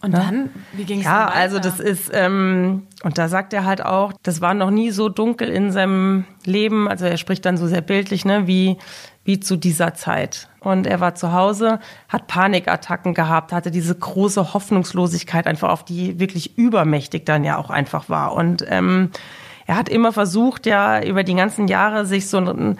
Und 0.04 0.10
Ne? 0.10 0.18
dann, 0.18 0.50
wie 0.74 0.84
ging 0.84 0.98
es 0.98 1.06
Ja, 1.06 1.28
also 1.28 1.58
das 1.58 1.80
ist, 1.80 2.10
ähm, 2.12 2.86
und 3.04 3.16
da 3.16 3.28
sagt 3.28 3.54
er 3.54 3.64
halt 3.64 3.82
auch, 3.82 4.12
das 4.22 4.42
war 4.42 4.52
noch 4.52 4.70
nie 4.70 4.90
so 4.90 5.08
dunkel 5.08 5.48
in 5.48 5.72
seinem 5.72 6.24
Leben, 6.44 6.88
also 6.88 7.06
er 7.06 7.16
spricht 7.16 7.46
dann 7.46 7.56
so 7.56 7.66
sehr 7.66 7.80
bildlich, 7.80 8.26
ne, 8.26 8.46
wie, 8.46 8.76
wie 9.24 9.40
zu 9.40 9.56
dieser 9.56 9.94
Zeit. 9.94 10.48
Und 10.60 10.86
er 10.86 11.00
war 11.00 11.14
zu 11.14 11.32
Hause, 11.32 11.80
hat 12.10 12.26
Panikattacken 12.26 13.14
gehabt, 13.14 13.50
hatte 13.52 13.70
diese 13.70 13.94
große 13.94 14.52
Hoffnungslosigkeit 14.52 15.46
einfach, 15.46 15.70
auf 15.70 15.86
die 15.86 16.20
wirklich 16.20 16.58
übermächtig 16.58 17.24
dann 17.24 17.42
ja 17.42 17.56
auch 17.56 17.70
einfach 17.70 18.10
war. 18.10 18.34
Und 18.34 18.62
ähm, 18.68 19.10
er 19.66 19.76
hat 19.78 19.88
immer 19.88 20.12
versucht, 20.12 20.66
ja, 20.66 21.02
über 21.02 21.24
die 21.24 21.34
ganzen 21.34 21.66
Jahre 21.66 22.04
sich 22.04 22.28
so 22.28 22.36
ein 22.36 22.78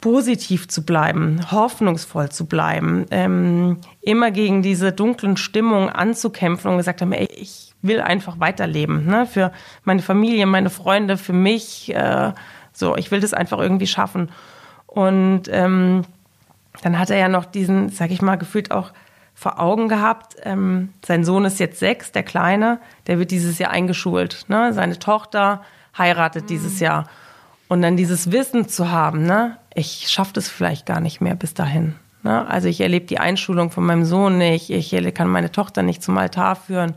positiv 0.00 0.68
zu 0.68 0.84
bleiben, 0.84 1.40
hoffnungsvoll 1.50 2.30
zu 2.30 2.46
bleiben, 2.46 3.06
ähm, 3.10 3.78
immer 4.00 4.30
gegen 4.30 4.62
diese 4.62 4.92
dunklen 4.92 5.36
Stimmungen 5.36 5.90
anzukämpfen 5.90 6.70
und 6.70 6.78
gesagt 6.78 7.02
haben, 7.02 7.12
ey, 7.12 7.28
ich 7.32 7.74
will 7.82 8.00
einfach 8.00 8.40
weiterleben, 8.40 9.06
ne? 9.06 9.26
für 9.26 9.52
meine 9.84 10.02
Familie, 10.02 10.46
meine 10.46 10.70
Freunde, 10.70 11.16
für 11.16 11.32
mich, 11.32 11.94
äh, 11.94 12.32
so, 12.72 12.96
ich 12.96 13.10
will 13.10 13.20
das 13.20 13.34
einfach 13.34 13.58
irgendwie 13.58 13.86
schaffen. 13.86 14.30
Und 14.86 15.42
ähm, 15.48 16.02
dann 16.82 16.98
hat 16.98 17.10
er 17.10 17.18
ja 17.18 17.28
noch 17.28 17.44
diesen, 17.44 17.90
sag 17.90 18.10
ich 18.10 18.22
mal, 18.22 18.36
gefühlt 18.36 18.70
auch 18.70 18.92
vor 19.34 19.60
Augen 19.60 19.88
gehabt. 19.88 20.36
Ähm, 20.42 20.90
sein 21.04 21.24
Sohn 21.24 21.44
ist 21.44 21.60
jetzt 21.60 21.78
sechs, 21.78 22.12
der 22.12 22.22
Kleine, 22.22 22.80
der 23.06 23.18
wird 23.18 23.30
dieses 23.30 23.58
Jahr 23.58 23.70
eingeschult. 23.70 24.44
Ne? 24.48 24.72
Seine 24.72 24.98
Tochter 24.98 25.62
heiratet 25.96 26.50
dieses 26.50 26.80
Jahr. 26.80 27.08
Und 27.70 27.82
dann 27.82 27.96
dieses 27.96 28.32
Wissen 28.32 28.66
zu 28.66 28.90
haben, 28.90 29.22
ne, 29.22 29.56
ich 29.74 30.08
schaffe 30.08 30.32
das 30.32 30.48
vielleicht 30.48 30.86
gar 30.86 30.98
nicht 30.98 31.20
mehr 31.20 31.36
bis 31.36 31.54
dahin. 31.54 31.94
Ne? 32.24 32.44
Also 32.48 32.66
ich 32.66 32.80
erlebe 32.80 33.06
die 33.06 33.20
Einschulung 33.20 33.70
von 33.70 33.86
meinem 33.86 34.04
Sohn 34.04 34.38
nicht, 34.38 34.70
ich 34.70 34.90
kann 35.14 35.28
meine 35.28 35.52
Tochter 35.52 35.84
nicht 35.84 36.02
zum 36.02 36.18
Altar 36.18 36.56
führen. 36.56 36.94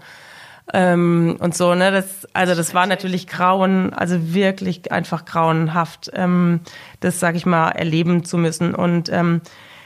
Ähm, 0.74 1.38
und 1.40 1.54
so, 1.54 1.76
ne, 1.76 1.92
das, 1.92 2.28
also 2.34 2.56
das 2.56 2.74
war 2.74 2.88
natürlich 2.88 3.28
grauen, 3.28 3.94
also 3.94 4.34
wirklich 4.34 4.92
einfach 4.92 5.26
grauenhaft, 5.26 6.10
ähm, 6.16 6.62
das, 7.02 7.20
sag 7.20 7.36
ich 7.36 7.46
mal, 7.46 7.70
erleben 7.70 8.26
zu 8.26 8.40
müssen. 8.40 8.74
Und 8.74 9.10
ähm, 9.10 9.42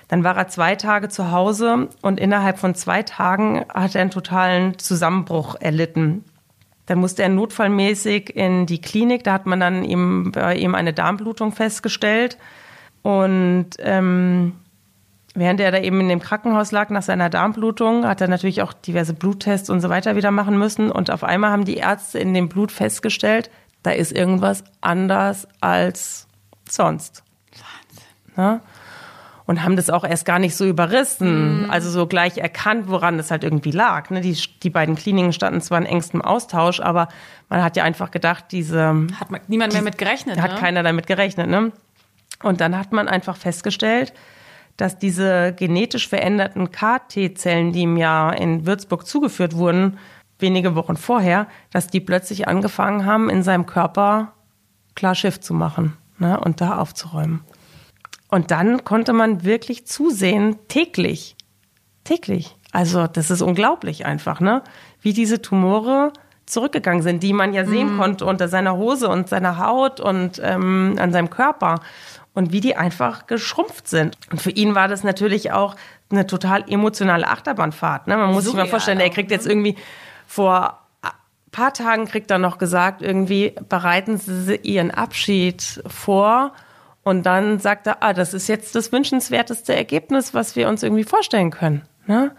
dann 0.07 0.23
war 0.23 0.37
er 0.37 0.47
zwei 0.47 0.75
Tage 0.75 1.09
zu 1.09 1.31
Hause 1.31 1.89
und 2.01 2.17
innerhalb 2.17 2.59
von 2.59 2.75
zwei 2.75 3.03
Tagen 3.03 3.65
hat 3.73 3.93
er 3.93 4.03
einen 4.03 4.11
totalen 4.11 4.79
Zusammenbruch 4.79 5.55
erlitten. 5.59 6.23
Dann 6.87 6.99
musste 6.99 7.21
er 7.21 7.29
notfallmäßig 7.29 8.35
in 8.35 8.65
die 8.65 8.81
Klinik. 8.81 9.23
Da 9.23 9.33
hat 9.33 9.45
man 9.45 9.59
dann 9.59 9.83
ihm, 9.83 10.31
bei 10.31 10.55
ihm 10.55 10.73
eine 10.73 10.93
Darmblutung 10.93 11.51
festgestellt. 11.51 12.37
Und 13.03 13.71
ähm, 13.79 14.53
während 15.35 15.59
er 15.59 15.71
da 15.71 15.79
eben 15.79 15.99
in 16.01 16.09
dem 16.09 16.19
Krankenhaus 16.19 16.71
lag 16.71 16.89
nach 16.89 17.03
seiner 17.03 17.29
Darmblutung, 17.29 18.05
hat 18.07 18.21
er 18.21 18.27
natürlich 18.27 18.61
auch 18.61 18.73
diverse 18.73 19.13
Bluttests 19.13 19.69
und 19.69 19.81
so 19.81 19.89
weiter 19.89 20.15
wieder 20.15 20.31
machen 20.31 20.57
müssen. 20.57 20.89
Und 20.89 21.11
auf 21.11 21.23
einmal 21.23 21.51
haben 21.51 21.65
die 21.65 21.77
Ärzte 21.77 22.19
in 22.19 22.33
dem 22.33 22.49
Blut 22.49 22.71
festgestellt, 22.71 23.51
da 23.83 23.91
ist 23.91 24.11
irgendwas 24.11 24.63
anders 24.81 25.47
als 25.61 26.27
sonst. 26.69 27.23
Wahnsinn. 27.51 28.03
Ja? 28.37 28.61
Und 29.47 29.63
haben 29.63 29.77
das 29.77 29.89
auch 29.89 30.03
erst 30.03 30.25
gar 30.25 30.39
nicht 30.39 30.55
so 30.55 30.65
überrissen, 30.65 31.63
mhm. 31.63 31.69
also 31.71 31.89
so 31.89 32.05
gleich 32.05 32.37
erkannt, 32.37 32.89
woran 32.89 33.17
das 33.17 33.31
halt 33.31 33.45
irgendwie 33.45 33.71
lag. 33.71 34.09
Ne? 34.09 34.19
Die, 34.19 34.37
die 34.61 34.69
beiden 34.69 34.95
Kliniken 34.95 35.31
standen 35.31 35.61
zwar 35.61 35.79
in 35.79 35.85
engstem 35.85 36.21
Austausch, 36.21 36.81
aber 36.81 37.07
man 37.47 37.63
hat 37.63 37.77
ja 37.77 37.83
einfach 37.85 38.11
gedacht, 38.11 38.45
diese. 38.51 39.07
Hat 39.19 39.31
man, 39.31 39.39
niemand 39.47 39.71
mehr 39.71 39.81
mit 39.81 39.97
gerechnet. 39.97 40.41
Hat 40.41 40.51
ne? 40.51 40.59
keiner 40.59 40.83
damit 40.83 41.07
gerechnet, 41.07 41.49
ne? 41.49 41.71
Und 42.43 42.61
dann 42.61 42.77
hat 42.77 42.91
man 42.91 43.07
einfach 43.07 43.37
festgestellt, 43.37 44.13
dass 44.75 44.99
diese 44.99 45.53
genetisch 45.53 46.07
veränderten 46.07 46.71
KT-Zellen, 46.71 47.71
die 47.71 47.81
ihm 47.81 47.97
ja 47.97 48.31
in 48.31 48.65
Würzburg 48.65 49.07
zugeführt 49.07 49.55
wurden, 49.55 49.97
wenige 50.39 50.75
Wochen 50.75 50.97
vorher, 50.97 51.47
dass 51.71 51.87
die 51.87 51.99
plötzlich 51.99 52.47
angefangen 52.47 53.05
haben, 53.05 53.29
in 53.29 53.41
seinem 53.43 53.65
Körper 53.65 54.33
klar 54.93 55.15
Schiff 55.15 55.39
zu 55.39 55.53
machen 55.53 55.97
ne, 56.19 56.39
und 56.39 56.61
da 56.61 56.77
aufzuräumen. 56.77 57.41
Und 58.29 58.51
dann 58.51 58.83
konnte 58.83 59.13
man 59.13 59.43
wirklich 59.43 59.85
zusehen, 59.85 60.57
täglich, 60.67 61.35
täglich. 62.03 62.55
Also 62.71 63.07
das 63.07 63.31
ist 63.31 63.41
unglaublich 63.41 64.05
einfach, 64.05 64.39
ne? 64.39 64.63
Wie 65.01 65.13
diese 65.13 65.41
Tumore 65.41 66.11
zurückgegangen 66.45 67.01
sind, 67.01 67.23
die 67.23 67.33
man 67.33 67.53
ja 67.53 67.65
sehen 67.65 67.95
mhm. 67.95 67.97
konnte 67.97 68.25
unter 68.25 68.47
seiner 68.47 68.75
Hose 68.77 69.09
und 69.09 69.29
seiner 69.29 69.57
Haut 69.57 69.99
und 69.99 70.41
ähm, 70.43 70.95
an 70.99 71.11
seinem 71.11 71.29
Körper 71.29 71.81
und 72.33 72.51
wie 72.51 72.61
die 72.61 72.75
einfach 72.75 73.27
geschrumpft 73.27 73.87
sind. 73.87 74.17
Und 74.31 74.41
für 74.41 74.51
ihn 74.51 74.75
war 74.75 74.87
das 74.87 75.03
natürlich 75.03 75.51
auch 75.51 75.75
eine 76.09 76.27
total 76.27 76.63
emotionale 76.69 77.27
Achterbahnfahrt. 77.27 78.07
Ne? 78.07 78.17
Man 78.17 78.31
muss 78.31 78.45
so 78.45 78.51
sich 78.51 78.59
mal 78.59 78.67
vorstellen, 78.67 78.99
er 78.99 79.09
kriegt 79.09 79.31
jetzt 79.31 79.47
irgendwie 79.47 79.75
vor 80.25 80.87
paar 81.57 81.73
Tagen 81.73 82.05
kriegt 82.05 82.29
er 82.29 82.37
noch 82.37 82.59
gesagt, 82.59 83.01
irgendwie 83.01 83.55
bereiten 83.67 84.17
Sie 84.17 84.57
Ihren 84.57 84.91
Abschied 84.91 85.81
vor. 85.87 86.53
Und 87.07 87.23
dann 87.25 87.57
sagt 87.59 87.87
er, 87.87 88.03
ah, 88.03 88.11
das 88.11 88.33
ist 88.33 88.49
jetzt 88.49 88.75
das 88.75 88.91
wünschenswerteste 88.91 89.73
Ergebnis, 89.73 90.33
was 90.33 90.57
wir 90.57 90.67
uns 90.67 90.83
irgendwie 90.83 91.05
vorstellen 91.05 91.51
können. 91.51 91.83
Ne? 92.05 92.35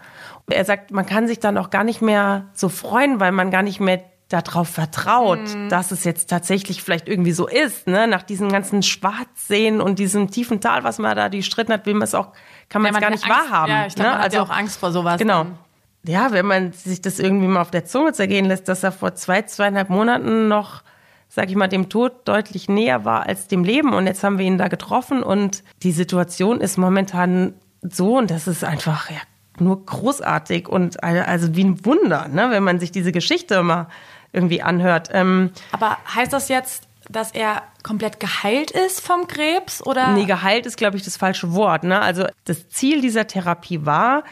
Er 0.47 0.63
sagt, 0.63 0.91
man 0.91 1.07
kann 1.07 1.27
sich 1.27 1.39
dann 1.39 1.57
auch 1.57 1.71
gar 1.71 1.83
nicht 1.83 2.03
mehr 2.03 2.45
so 2.53 2.69
freuen, 2.69 3.19
weil 3.19 3.31
man 3.31 3.49
gar 3.49 3.63
nicht 3.63 3.79
mehr 3.79 4.03
darauf 4.27 4.69
vertraut, 4.69 5.39
mhm. 5.39 5.69
dass 5.69 5.89
es 5.89 6.03
jetzt 6.03 6.29
tatsächlich 6.29 6.83
vielleicht 6.83 7.09
irgendwie 7.09 7.31
so 7.31 7.47
ist, 7.47 7.87
ne? 7.87 8.05
Nach 8.07 8.21
diesem 8.21 8.51
ganzen 8.51 8.83
Schwarzsehen 8.83 9.81
und 9.81 9.97
diesem 9.97 10.29
tiefen 10.29 10.61
Tal, 10.61 10.83
was 10.83 10.99
man 10.99 11.17
da 11.17 11.29
die 11.29 11.41
Stritten 11.41 11.73
hat, 11.73 11.87
will 11.87 11.95
man 11.95 12.03
es 12.03 12.13
auch, 12.13 12.33
kann 12.69 12.83
man 12.83 12.93
es 12.93 13.01
gar 13.01 13.09
nicht 13.09 13.25
Angst, 13.25 13.51
wahrhaben. 13.51 13.71
Ja, 13.71 13.87
ich 13.87 13.95
glaube, 13.95 14.11
ne? 14.11 14.15
man 14.17 14.23
also, 14.23 14.37
hat 14.37 14.47
ja 14.47 14.53
auch 14.53 14.55
Angst 14.55 14.79
vor 14.79 14.91
sowas. 14.91 15.17
Genau. 15.17 15.45
Dann. 15.45 15.57
Ja, 16.05 16.31
wenn 16.31 16.45
man 16.45 16.73
sich 16.73 17.01
das 17.01 17.17
irgendwie 17.17 17.47
mal 17.47 17.61
auf 17.61 17.71
der 17.71 17.85
Zunge 17.85 18.13
zergehen 18.13 18.45
lässt, 18.45 18.67
dass 18.67 18.83
er 18.83 18.91
vor 18.91 19.15
zwei, 19.15 19.41
zweieinhalb 19.41 19.89
Monaten 19.89 20.47
noch, 20.47 20.83
sag 21.29 21.49
ich 21.49 21.55
mal, 21.55 21.67
dem 21.67 21.89
Tod 21.89 22.27
deutlich 22.27 22.67
näher 22.67 23.05
war 23.05 23.27
als 23.27 23.47
dem 23.47 23.63
Leben 23.63 23.93
und 23.93 24.07
jetzt 24.07 24.23
haben 24.23 24.39
wir 24.39 24.45
ihn 24.45 24.57
da 24.57 24.67
getroffen 24.67 25.23
und 25.23 25.63
die 25.83 25.91
Situation 25.91 26.59
ist 26.59 26.77
momentan 26.77 27.53
so 27.81 28.17
und 28.17 28.31
das 28.31 28.47
ist 28.47 28.63
einfach, 28.63 29.09
ja, 29.09 29.21
nur 29.59 29.85
großartig 29.85 30.67
und 30.67 31.03
also 31.03 31.55
wie 31.55 31.63
ein 31.63 31.85
Wunder, 31.85 32.27
ne, 32.27 32.47
wenn 32.49 32.63
man 32.63 32.79
sich 32.79 32.91
diese 32.91 33.11
Geschichte 33.11 33.61
mal 33.61 33.87
irgendwie 34.31 34.61
anhört. 34.61 35.09
Ähm, 35.11 35.51
Aber 35.71 35.97
heißt 36.13 36.33
das 36.33 36.49
jetzt, 36.49 36.83
dass 37.09 37.31
er 37.31 37.63
komplett 37.83 38.19
geheilt 38.19 38.71
ist 38.71 39.01
vom 39.01 39.27
Krebs 39.27 39.85
oder? 39.85 40.11
Nee, 40.11 40.25
geheilt 40.25 40.65
ist, 40.65 40.77
glaube 40.77 40.97
ich, 40.97 41.03
das 41.03 41.17
falsche 41.17 41.53
Wort. 41.53 41.83
Ne? 41.83 41.99
Also 41.99 42.27
das 42.45 42.69
Ziel 42.69 43.01
dieser 43.01 43.25
Therapie 43.25 43.85
war, 43.85 44.23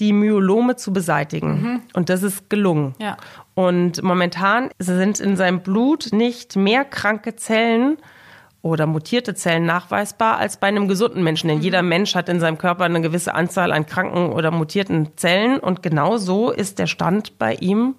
die 0.00 0.12
Myelome 0.12 0.76
zu 0.76 0.92
beseitigen. 0.92 1.62
Mhm. 1.62 1.82
Und 1.92 2.08
das 2.08 2.22
ist 2.22 2.50
gelungen. 2.50 2.94
Ja. 2.98 3.16
Und 3.54 4.02
momentan 4.02 4.70
sind 4.78 5.20
in 5.20 5.36
seinem 5.36 5.60
Blut 5.60 6.08
nicht 6.12 6.56
mehr 6.56 6.84
kranke 6.84 7.36
Zellen 7.36 7.98
oder 8.62 8.86
mutierte 8.86 9.34
Zellen 9.34 9.66
nachweisbar 9.66 10.38
als 10.38 10.56
bei 10.56 10.68
einem 10.68 10.88
gesunden 10.88 11.22
Menschen. 11.22 11.48
Denn 11.48 11.58
mhm. 11.58 11.64
jeder 11.64 11.82
Mensch 11.82 12.14
hat 12.14 12.28
in 12.28 12.40
seinem 12.40 12.58
Körper 12.58 12.84
eine 12.84 13.00
gewisse 13.00 13.34
Anzahl 13.34 13.72
an 13.72 13.86
kranken 13.86 14.32
oder 14.32 14.50
mutierten 14.50 15.16
Zellen. 15.16 15.58
Und 15.60 15.82
genau 15.82 16.16
so 16.16 16.50
ist 16.50 16.78
der 16.78 16.86
Stand 16.86 17.38
bei 17.38 17.54
ihm 17.54 17.94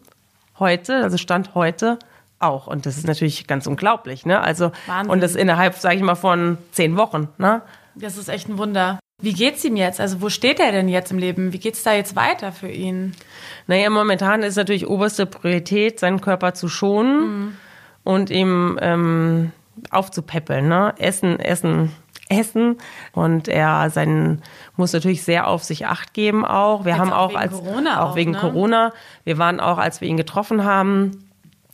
heute, 0.60 0.98
also 0.98 1.18
Stand 1.18 1.56
heute 1.56 2.00
auch. 2.40 2.68
Und 2.68 2.86
das 2.86 2.98
ist 2.98 3.08
natürlich 3.08 3.48
ganz 3.48 3.68
unglaublich, 3.68 4.26
ne? 4.26 4.42
Also, 4.42 4.72
Wahnsinn. 4.88 5.12
und 5.12 5.22
das 5.22 5.36
innerhalb, 5.36 5.76
sage 5.76 5.96
ich 5.96 6.02
mal, 6.02 6.16
von 6.16 6.58
zehn 6.72 6.98
Wochen, 6.98 7.30
ne? 7.38 7.62
Das 7.96 8.18
ist 8.18 8.28
echt 8.28 8.50
ein 8.50 8.58
Wunder. 8.58 9.00
Wie 9.22 9.34
geht's 9.34 9.64
ihm 9.64 9.78
jetzt? 9.78 10.02
Also, 10.02 10.22
wo 10.22 10.30
steht 10.30 10.60
er 10.60 10.72
denn 10.72 10.90
jetzt 10.90 11.12
im 11.12 11.18
Leben? 11.18 11.54
Wie 11.54 11.60
geht's 11.60 11.84
da 11.84 11.94
jetzt 11.94 12.16
weiter 12.16 12.52
für 12.52 12.70
ihn? 12.70 13.14
Naja, 13.68 13.90
momentan 13.90 14.44
ist 14.44 14.58
natürlich 14.58 14.88
oberste 14.88 15.26
Priorität, 15.26 16.00
seinen 16.00 16.20
Körper 16.20 16.54
zu 16.54 16.68
schonen 16.68 17.20
mhm. 17.22 17.58
und 18.04 18.30
ihm 18.30 18.78
ähm, 18.82 19.52
aufzupäppeln, 19.90 20.68
ne? 20.68 20.94
Essen, 20.98 21.40
essen, 21.40 21.94
essen 22.28 22.78
und 23.14 23.48
er 23.48 23.90
seinen 23.90 24.42
muss 24.76 24.92
natürlich 24.92 25.24
sehr 25.24 25.48
auf 25.48 25.64
sich 25.64 25.86
acht 25.88 26.14
geben 26.14 26.46
auch. 26.46 26.84
Wir 26.84 26.94
Jetzt 26.94 27.02
haben 27.02 27.14
auch, 27.14 27.32
auch 27.32 27.36
als 27.36 27.54
Corona 27.54 28.04
auch, 28.04 28.16
wegen 28.16 28.32
ne? 28.32 28.38
Corona. 28.38 28.94
Wir 29.24 29.38
waren 29.38 29.62
auch, 29.62 29.78
als 29.78 30.02
wir 30.02 30.10
ihn 30.10 30.18
getroffen 30.18 30.66
haben, 30.66 31.26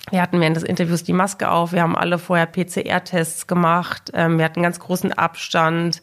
wir 0.09 0.21
hatten 0.21 0.39
während 0.39 0.55
des 0.55 0.63
Interviews 0.63 1.03
die 1.03 1.13
Maske 1.13 1.49
auf. 1.49 1.73
Wir 1.73 1.83
haben 1.83 1.95
alle 1.95 2.17
vorher 2.17 2.47
PCR-Tests 2.47 3.47
gemacht. 3.47 4.11
Ähm, 4.13 4.37
wir 4.37 4.45
hatten 4.45 4.63
ganz 4.63 4.79
großen 4.79 5.13
Abstand. 5.13 6.01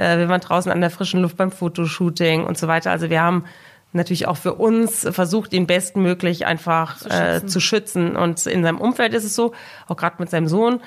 Äh, 0.00 0.18
wir 0.18 0.28
waren 0.28 0.40
draußen 0.40 0.72
an 0.72 0.80
der 0.80 0.90
frischen 0.90 1.20
Luft 1.20 1.36
beim 1.36 1.52
Fotoshooting 1.52 2.44
und 2.44 2.56
so 2.56 2.66
weiter. 2.68 2.90
Also 2.90 3.10
wir 3.10 3.22
haben 3.22 3.44
natürlich 3.92 4.26
auch 4.26 4.36
für 4.36 4.54
uns 4.54 5.06
versucht, 5.10 5.52
ihn 5.52 5.66
bestmöglich 5.66 6.46
einfach 6.46 6.96
zu 6.96 7.10
schützen. 7.10 7.22
Äh, 7.22 7.46
zu 7.46 7.60
schützen. 7.60 8.16
Und 8.16 8.46
in 8.46 8.62
seinem 8.62 8.80
Umfeld 8.80 9.14
ist 9.14 9.24
es 9.24 9.34
so, 9.34 9.52
auch 9.88 9.96
gerade 9.96 10.16
mit 10.18 10.30
seinem 10.30 10.46
Sohn, 10.46 10.80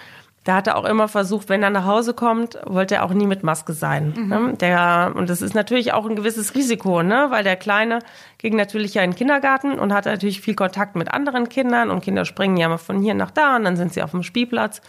da 0.43 0.55
hat 0.55 0.67
er 0.67 0.75
auch 0.75 0.83
immer 0.83 1.07
versucht, 1.07 1.47
wenn 1.47 1.63
er 1.63 1.69
nach 1.69 1.85
Hause 1.85 2.13
kommt, 2.13 2.57
wollte 2.65 2.95
er 2.95 3.03
auch 3.03 3.13
nie 3.13 3.27
mit 3.27 3.43
Maske 3.43 3.71
sein. 3.71 4.13
Mhm. 4.15 4.27
Ne? 4.27 4.53
Der, 4.59 5.13
und 5.15 5.29
das 5.29 5.41
ist 5.41 5.53
natürlich 5.53 5.93
auch 5.93 6.05
ein 6.05 6.17
gewisses 6.17 6.53
Risiko, 6.53 7.01
ne? 7.01 7.27
weil 7.29 7.45
der 7.45 7.55
Kleine 7.55 7.99
ging 8.39 8.57
natürlich 8.57 8.93
ja 8.93 9.03
in 9.03 9.11
den 9.11 9.17
Kindergarten 9.17 9.79
und 9.79 9.93
hatte 9.93 10.09
natürlich 10.09 10.41
viel 10.41 10.55
Kontakt 10.55 10.97
mit 10.97 11.13
anderen 11.13 11.47
Kindern 11.47 11.89
und 11.89 12.03
Kinder 12.03 12.25
springen 12.25 12.57
ja 12.57 12.67
mal 12.67 12.77
von 12.77 13.01
hier 13.01 13.13
nach 13.13 13.31
da 13.31 13.55
und 13.55 13.63
dann 13.63 13.77
sind 13.77 13.93
sie 13.93 14.03
auf 14.03 14.11
dem 14.11 14.23
Spielplatz. 14.23 14.81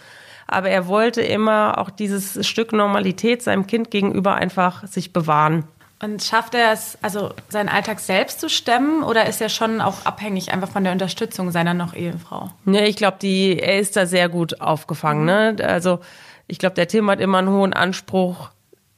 Aber 0.47 0.69
er 0.69 0.87
wollte 0.89 1.23
immer 1.23 1.79
auch 1.79 1.91
dieses 1.91 2.47
Stück 2.47 2.73
Normalität 2.73 3.43
seinem 3.43 3.67
Kind 3.67 3.91
gegenüber 3.91 4.35
einfach 4.35 4.87
sich 4.87 5.13
bewahren. 5.13 5.65
Und 6.03 6.23
schafft 6.23 6.55
er 6.55 6.73
es, 6.73 6.99
also 7.01 7.31
seinen 7.49 7.69
Alltag 7.69 8.01
selbst 8.01 8.41
zu 8.41 8.51
stemmen 8.51 9.03
oder 9.03 9.27
ist 9.27 9.41
er 9.41 9.49
schon 9.49 9.81
auch 9.81 10.05
abhängig 10.05 10.53
einfach 10.53 10.69
von 10.69 10.85
der 10.85 10.93
Unterstützung 10.93 11.51
seiner 11.51 11.73
noch 11.73 11.95
Ehefrau? 11.95 12.51
Nee, 12.65 12.87
ich 12.87 12.97
glaube, 12.97 13.17
die, 13.23 13.59
er 13.59 13.79
ist 13.79 13.97
da 13.97 14.05
sehr 14.05 14.29
gut 14.29 14.61
aufgefangen. 14.61 15.25
Ne? 15.25 15.57
Also 15.63 16.01
ich 16.47 16.59
glaube, 16.59 16.75
der 16.75 16.89
Tim 16.89 17.09
hat 17.09 17.21
immer 17.21 17.39
einen 17.39 17.49
hohen 17.49 17.73
Anspruch, 17.73 18.51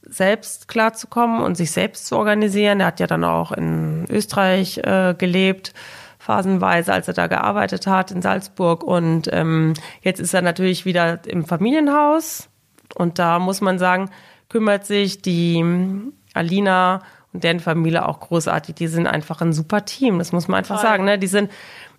selbst 0.09 0.67
klarzukommen 0.67 1.41
und 1.41 1.55
sich 1.55 1.71
selbst 1.71 2.07
zu 2.07 2.17
organisieren. 2.17 2.79
Er 2.79 2.87
hat 2.87 2.99
ja 2.99 3.07
dann 3.07 3.23
auch 3.23 3.51
in 3.51 4.05
Österreich 4.09 4.79
äh, 4.79 5.15
gelebt, 5.17 5.73
phasenweise, 6.27 6.91
als 6.91 7.07
er 7.07 7.13
da 7.13 7.27
gearbeitet 7.27 7.87
hat, 7.87 8.11
in 8.11 8.21
Salzburg. 8.21 8.83
Und 8.83 9.29
ähm, 9.31 9.73
jetzt 10.01 10.19
ist 10.19 10.33
er 10.33 10.41
natürlich 10.41 10.83
wieder 10.83 11.25
im 11.25 11.45
Familienhaus. 11.45 12.49
Und 12.95 13.17
da 13.17 13.39
muss 13.39 13.61
man 13.61 13.79
sagen, 13.79 14.09
kümmert 14.49 14.85
sich 14.85 15.21
die 15.21 15.63
Alina 16.33 17.01
und 17.31 17.45
deren 17.45 17.61
Familie 17.61 18.05
auch 18.05 18.19
großartig. 18.19 18.75
Die 18.75 18.87
sind 18.87 19.07
einfach 19.07 19.39
ein 19.39 19.53
super 19.53 19.85
Team, 19.85 20.17
das 20.19 20.33
muss 20.33 20.49
man 20.49 20.57
einfach 20.57 20.75
Toll. 20.75 20.85
sagen. 20.85 21.05
Ne? 21.05 21.17
Die 21.17 21.27
sind 21.27 21.49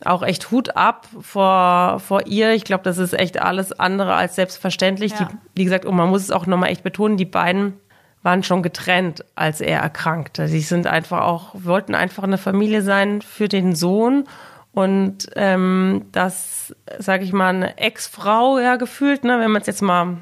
auch 0.04 0.22
echt 0.22 0.50
Hut 0.50 0.76
ab 0.76 1.08
vor, 1.20 1.98
vor 1.98 2.26
ihr. 2.26 2.52
Ich 2.52 2.64
glaube, 2.64 2.84
das 2.84 2.98
ist 2.98 3.14
echt 3.14 3.40
alles 3.40 3.72
andere 3.72 4.14
als 4.14 4.34
selbstverständlich. 4.34 5.12
Ja. 5.12 5.24
Die, 5.24 5.36
wie 5.54 5.64
gesagt, 5.64 5.86
und 5.86 5.96
man 5.96 6.10
muss 6.10 6.22
es 6.22 6.30
auch 6.30 6.46
nochmal 6.46 6.68
echt 6.68 6.82
betonen, 6.82 7.16
die 7.16 7.24
beiden 7.24 7.80
waren 8.22 8.42
schon 8.42 8.62
getrennt, 8.62 9.24
als 9.34 9.60
er 9.60 9.80
erkrankte. 9.80 10.46
Die 10.46 10.60
sind 10.60 10.86
einfach 10.86 11.22
auch, 11.22 11.54
wollten 11.54 11.94
einfach 11.94 12.24
eine 12.24 12.38
Familie 12.38 12.82
sein 12.82 13.22
für 13.22 13.48
den 13.48 13.74
Sohn. 13.74 14.24
Und 14.72 15.28
ähm, 15.36 16.06
das, 16.12 16.74
sage 16.98 17.24
ich 17.24 17.32
mal, 17.32 17.48
eine 17.48 17.78
Ex-Frau 17.78 18.58
ja 18.58 18.76
gefühlt, 18.76 19.24
ne, 19.24 19.38
wenn 19.40 19.50
man 19.50 19.62
es 19.62 19.66
jetzt 19.66 19.82
mal 19.82 20.18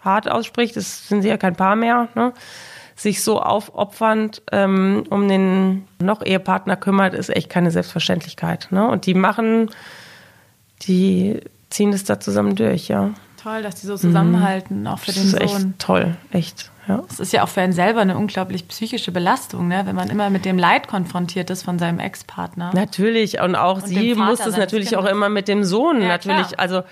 hart 0.00 0.30
ausspricht, 0.30 0.76
das 0.76 1.08
sind 1.08 1.22
sie 1.22 1.28
ja 1.28 1.36
kein 1.36 1.56
Paar 1.56 1.76
mehr, 1.76 2.08
ne? 2.14 2.32
sich 2.94 3.22
so 3.22 3.40
aufopfernd 3.40 4.42
ähm, 4.50 5.04
um 5.08 5.28
den 5.28 5.86
noch 6.00 6.24
Ehepartner 6.24 6.76
kümmert, 6.76 7.14
ist 7.14 7.30
echt 7.30 7.48
keine 7.48 7.70
Selbstverständlichkeit. 7.70 8.68
Ne? 8.70 8.88
Und 8.88 9.06
die 9.06 9.14
machen, 9.14 9.70
die 10.82 11.40
ziehen 11.70 11.92
es 11.92 12.04
da 12.04 12.18
zusammen 12.18 12.56
durch, 12.56 12.88
ja. 12.88 13.10
Toll, 13.40 13.62
dass 13.62 13.76
die 13.76 13.86
so 13.86 13.96
zusammenhalten, 13.96 14.80
mhm. 14.80 14.86
auch 14.88 14.98
für 14.98 15.12
den 15.12 15.30
das 15.30 15.40
ist 15.40 15.50
Sohn. 15.50 15.70
Echt 15.70 15.78
toll, 15.78 16.16
echt. 16.32 16.72
Ja. 16.88 17.02
Das 17.06 17.20
ist 17.20 17.32
ja 17.32 17.42
auch 17.42 17.48
für 17.48 17.60
einen 17.60 17.74
selber 17.74 18.00
eine 18.00 18.16
unglaublich 18.16 18.66
psychische 18.66 19.12
Belastung, 19.12 19.68
ne? 19.68 19.82
wenn 19.84 19.94
man 19.94 20.08
immer 20.08 20.30
mit 20.30 20.44
dem 20.46 20.58
Leid 20.58 20.88
konfrontiert 20.88 21.50
ist 21.50 21.62
von 21.62 21.78
seinem 21.78 21.98
Ex-Partner. 21.98 22.70
Natürlich, 22.74 23.40
und 23.40 23.54
auch 23.54 23.82
und 23.82 23.86
sie 23.86 24.14
muss 24.14 24.40
es 24.40 24.56
natürlich 24.56 24.96
auch 24.96 25.04
immer 25.04 25.28
mit 25.28 25.48
dem 25.48 25.64
Sohn, 25.64 26.00
ja, 26.00 26.08
natürlich. 26.08 26.48
Klar. 26.48 26.60
Also 26.60 26.82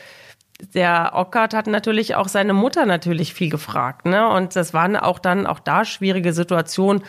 der 0.74 1.12
Ockart 1.14 1.54
hat 1.54 1.66
natürlich 1.66 2.14
auch 2.14 2.28
seine 2.28 2.52
Mutter 2.52 2.86
natürlich 2.86 3.34
viel 3.34 3.50
gefragt, 3.50 4.06
ne? 4.06 4.28
Und 4.28 4.56
das 4.56 4.72
waren 4.72 4.96
auch 4.96 5.18
dann 5.18 5.46
auch 5.46 5.58
da 5.58 5.84
schwierige 5.84 6.32
Situationen. 6.32 7.02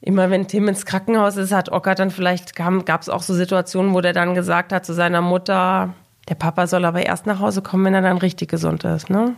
immer 0.00 0.30
wenn 0.30 0.48
Tim 0.48 0.66
ins 0.68 0.86
Krankenhaus 0.86 1.36
ist, 1.36 1.52
hat 1.52 1.70
Ockert 1.70 1.98
dann 1.98 2.10
vielleicht, 2.10 2.56
gab 2.56 3.00
es 3.00 3.08
auch 3.08 3.22
so 3.22 3.34
Situationen, 3.34 3.94
wo 3.94 4.00
der 4.00 4.12
dann 4.12 4.34
gesagt 4.34 4.72
hat 4.72 4.86
zu 4.86 4.94
seiner 4.94 5.20
Mutter, 5.20 5.94
der 6.28 6.34
Papa 6.36 6.66
soll 6.66 6.84
aber 6.84 7.04
erst 7.04 7.26
nach 7.26 7.40
Hause 7.40 7.62
kommen, 7.62 7.84
wenn 7.84 7.94
er 7.94 8.02
dann 8.02 8.18
richtig 8.18 8.48
gesund 8.48 8.84
ist. 8.84 9.10
Ne? 9.10 9.34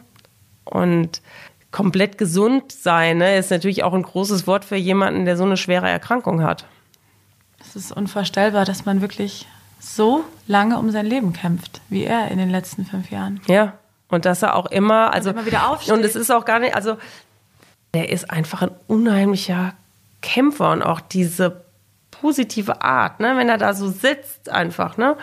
Und 0.65 1.21
komplett 1.73 2.19
gesund 2.19 2.71
sein 2.71 3.19
ne, 3.19 3.37
ist 3.37 3.51
natürlich 3.51 3.83
auch 3.83 3.95
ein 3.95 4.03
großes 4.03 4.47
Wort 4.47 4.65
für 4.65 4.77
jemanden, 4.77 5.25
der 5.25 5.37
so 5.37 5.45
eine 5.45 5.57
schwere 5.57 5.89
Erkrankung 5.89 6.43
hat. 6.43 6.67
Es 7.61 7.75
ist 7.75 7.93
unvorstellbar, 7.93 8.65
dass 8.65 8.85
man 8.85 9.01
wirklich 9.01 9.47
so 9.81 10.25
lange 10.47 10.79
um 10.79 10.91
sein 10.91 11.07
Leben 11.07 11.33
kämpft, 11.33 11.81
wie 11.89 12.05
er 12.05 12.31
in 12.31 12.39
den 12.39 12.51
letzten 12.51 12.85
fünf 12.85 13.11
Jahren. 13.11 13.41
Ja, 13.47 13.75
und 14.09 14.27
dass 14.27 14.43
er 14.43 14.55
auch 14.55 14.67
immer, 14.67 15.13
also 15.13 15.31
und 15.31 15.37
immer 15.37 15.47
wieder 15.47 15.69
aufsteht. 15.69 15.95
Und 15.95 16.05
es 16.05 16.15
ist 16.15 16.31
auch 16.31 16.45
gar 16.45 16.59
nicht, 16.59 16.77
also 16.77 16.99
der 17.95 18.11
ist 18.11 18.31
einfach 18.31 18.63
ein 18.63 18.71
unheimlicher 18.87 19.75
Kämpfer 20.21 20.71
und 20.71 20.83
auch 20.83 21.01
diese 21.01 21.65
positive 22.11 22.83
Art, 22.83 23.21
ne, 23.21 23.37
wenn 23.37 23.49
er 23.49 23.59
da 23.59 23.75
so 23.75 23.89
sitzt 23.89 24.51
einfach, 24.51 24.99
ne, 24.99 25.17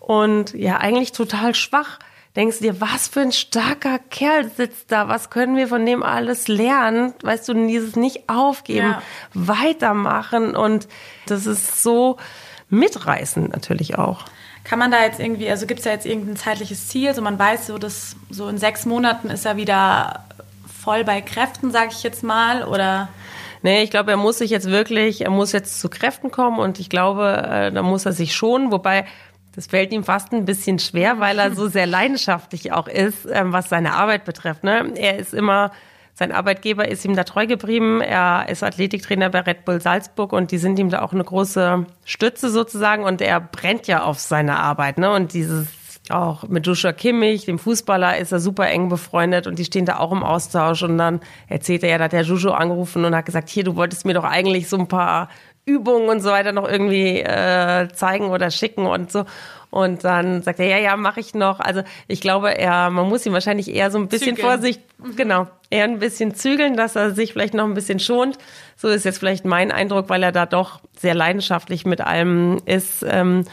und 0.00 0.52
ja 0.54 0.78
eigentlich 0.78 1.12
total 1.12 1.54
schwach. 1.54 2.00
Denkst 2.34 2.58
du 2.58 2.64
dir, 2.64 2.80
was 2.80 3.08
für 3.08 3.20
ein 3.20 3.32
starker 3.32 3.98
Kerl 3.98 4.50
sitzt 4.50 4.90
da? 4.90 5.08
Was 5.08 5.28
können 5.28 5.56
wir 5.56 5.68
von 5.68 5.84
dem 5.84 6.02
alles 6.02 6.48
lernen? 6.48 7.12
Weißt 7.22 7.46
du, 7.48 7.54
dieses 7.54 7.94
nicht 7.94 8.28
aufgeben, 8.28 8.92
ja. 8.92 9.02
weitermachen 9.34 10.56
und 10.56 10.88
das 11.26 11.46
ist 11.46 11.82
so 11.82 12.16
mitreißend 12.70 13.52
natürlich 13.52 13.98
auch. 13.98 14.24
Kann 14.64 14.78
man 14.78 14.90
da 14.90 15.02
jetzt 15.02 15.20
irgendwie, 15.20 15.50
also 15.50 15.66
gibt 15.66 15.80
es 15.80 15.84
da 15.84 15.90
jetzt 15.90 16.06
irgendein 16.06 16.36
zeitliches 16.36 16.88
Ziel? 16.88 17.14
So 17.14 17.20
man 17.20 17.38
weiß 17.38 17.66
so, 17.66 17.76
dass 17.76 18.16
so 18.30 18.48
in 18.48 18.56
sechs 18.56 18.86
Monaten 18.86 19.28
ist 19.28 19.44
er 19.44 19.56
wieder 19.56 20.24
voll 20.82 21.04
bei 21.04 21.20
Kräften, 21.20 21.70
sage 21.70 21.90
ich 21.92 22.02
jetzt 22.02 22.22
mal, 22.22 22.64
oder? 22.64 23.08
Nee, 23.62 23.82
ich 23.82 23.90
glaube, 23.90 24.10
er 24.10 24.16
muss 24.16 24.38
sich 24.38 24.50
jetzt 24.50 24.68
wirklich, 24.68 25.20
er 25.22 25.30
muss 25.30 25.52
jetzt 25.52 25.80
zu 25.80 25.88
Kräften 25.88 26.30
kommen 26.30 26.58
und 26.58 26.80
ich 26.80 26.88
glaube, 26.88 27.46
äh, 27.48 27.70
da 27.70 27.82
muss 27.82 28.06
er 28.06 28.12
sich 28.12 28.34
schon, 28.34 28.72
wobei 28.72 29.04
das 29.54 29.66
fällt 29.66 29.92
ihm 29.92 30.04
fast 30.04 30.32
ein 30.32 30.44
bisschen 30.44 30.78
schwer, 30.78 31.20
weil 31.20 31.38
er 31.38 31.54
so 31.54 31.68
sehr 31.68 31.86
leidenschaftlich 31.86 32.72
auch 32.72 32.88
ist, 32.88 33.26
ähm, 33.30 33.52
was 33.52 33.68
seine 33.68 33.94
Arbeit 33.94 34.24
betrifft. 34.24 34.64
Ne? 34.64 34.92
Er 34.96 35.18
ist 35.18 35.34
immer, 35.34 35.72
sein 36.14 36.32
Arbeitgeber 36.32 36.88
ist 36.88 37.04
ihm 37.04 37.16
da 37.16 37.24
treu 37.24 37.46
geblieben. 37.46 38.00
Er 38.00 38.48
ist 38.48 38.62
Athletiktrainer 38.62 39.30
bei 39.30 39.40
Red 39.40 39.64
Bull 39.64 39.80
Salzburg 39.80 40.32
und 40.32 40.50
die 40.50 40.58
sind 40.58 40.78
ihm 40.78 40.90
da 40.90 41.02
auch 41.02 41.12
eine 41.12 41.24
große 41.24 41.86
Stütze 42.04 42.50
sozusagen 42.50 43.04
und 43.04 43.20
er 43.20 43.40
brennt 43.40 43.86
ja 43.86 44.02
auf 44.02 44.18
seine 44.18 44.58
Arbeit. 44.58 44.98
Ne? 44.98 45.10
Und 45.10 45.32
dieses 45.32 45.68
auch 46.10 46.48
mit 46.48 46.66
Joshua 46.66 46.92
Kimmich, 46.92 47.44
dem 47.44 47.58
Fußballer, 47.58 48.18
ist 48.18 48.32
er 48.32 48.40
super 48.40 48.68
eng 48.68 48.88
befreundet 48.88 49.46
und 49.46 49.58
die 49.58 49.64
stehen 49.64 49.86
da 49.86 49.98
auch 49.98 50.12
im 50.12 50.22
Austausch. 50.22 50.82
Und 50.82 50.98
dann 50.98 51.20
erzählt 51.48 51.84
er 51.84 51.90
ja, 51.90 51.98
da 51.98 52.04
hat 52.04 52.12
der 52.12 52.22
Jojo 52.22 52.50
angerufen 52.50 53.04
und 53.04 53.14
hat 53.14 53.26
gesagt, 53.26 53.48
hier, 53.48 53.64
du 53.64 53.76
wolltest 53.76 54.04
mir 54.04 54.14
doch 54.14 54.24
eigentlich 54.24 54.68
so 54.68 54.78
ein 54.78 54.88
paar 54.88 55.28
Übungen 55.64 56.08
und 56.08 56.20
so 56.20 56.30
weiter 56.30 56.52
noch 56.52 56.68
irgendwie 56.68 57.20
äh, 57.20 57.88
zeigen 57.92 58.26
oder 58.26 58.50
schicken 58.50 58.86
und 58.86 59.12
so. 59.12 59.24
Und 59.70 60.04
dann 60.04 60.42
sagt 60.42 60.60
er, 60.60 60.66
ja, 60.66 60.76
ja, 60.76 60.96
mache 60.96 61.20
ich 61.20 61.34
noch. 61.34 61.58
Also 61.58 61.82
ich 62.06 62.20
glaube, 62.20 62.58
er, 62.58 62.90
man 62.90 63.08
muss 63.08 63.24
ihn 63.24 63.32
wahrscheinlich 63.32 63.74
eher 63.74 63.90
so 63.90 63.96
ein 63.96 64.08
bisschen 64.08 64.36
zügeln. 64.36 64.46
Vorsicht, 64.46 64.82
mhm. 64.98 65.16
genau, 65.16 65.46
eher 65.70 65.84
ein 65.84 65.98
bisschen 65.98 66.34
zügeln, 66.34 66.76
dass 66.76 66.94
er 66.94 67.12
sich 67.12 67.32
vielleicht 67.32 67.54
noch 67.54 67.64
ein 67.64 67.72
bisschen 67.72 67.98
schont. 67.98 68.36
So 68.76 68.88
ist 68.88 69.04
jetzt 69.04 69.18
vielleicht 69.18 69.46
mein 69.46 69.72
Eindruck, 69.72 70.10
weil 70.10 70.22
er 70.24 70.32
da 70.32 70.44
doch 70.44 70.80
sehr 70.98 71.14
leidenschaftlich 71.14 71.86
mit 71.86 72.02
allem 72.02 72.58
ist. 72.66 73.02
Ähm, 73.08 73.44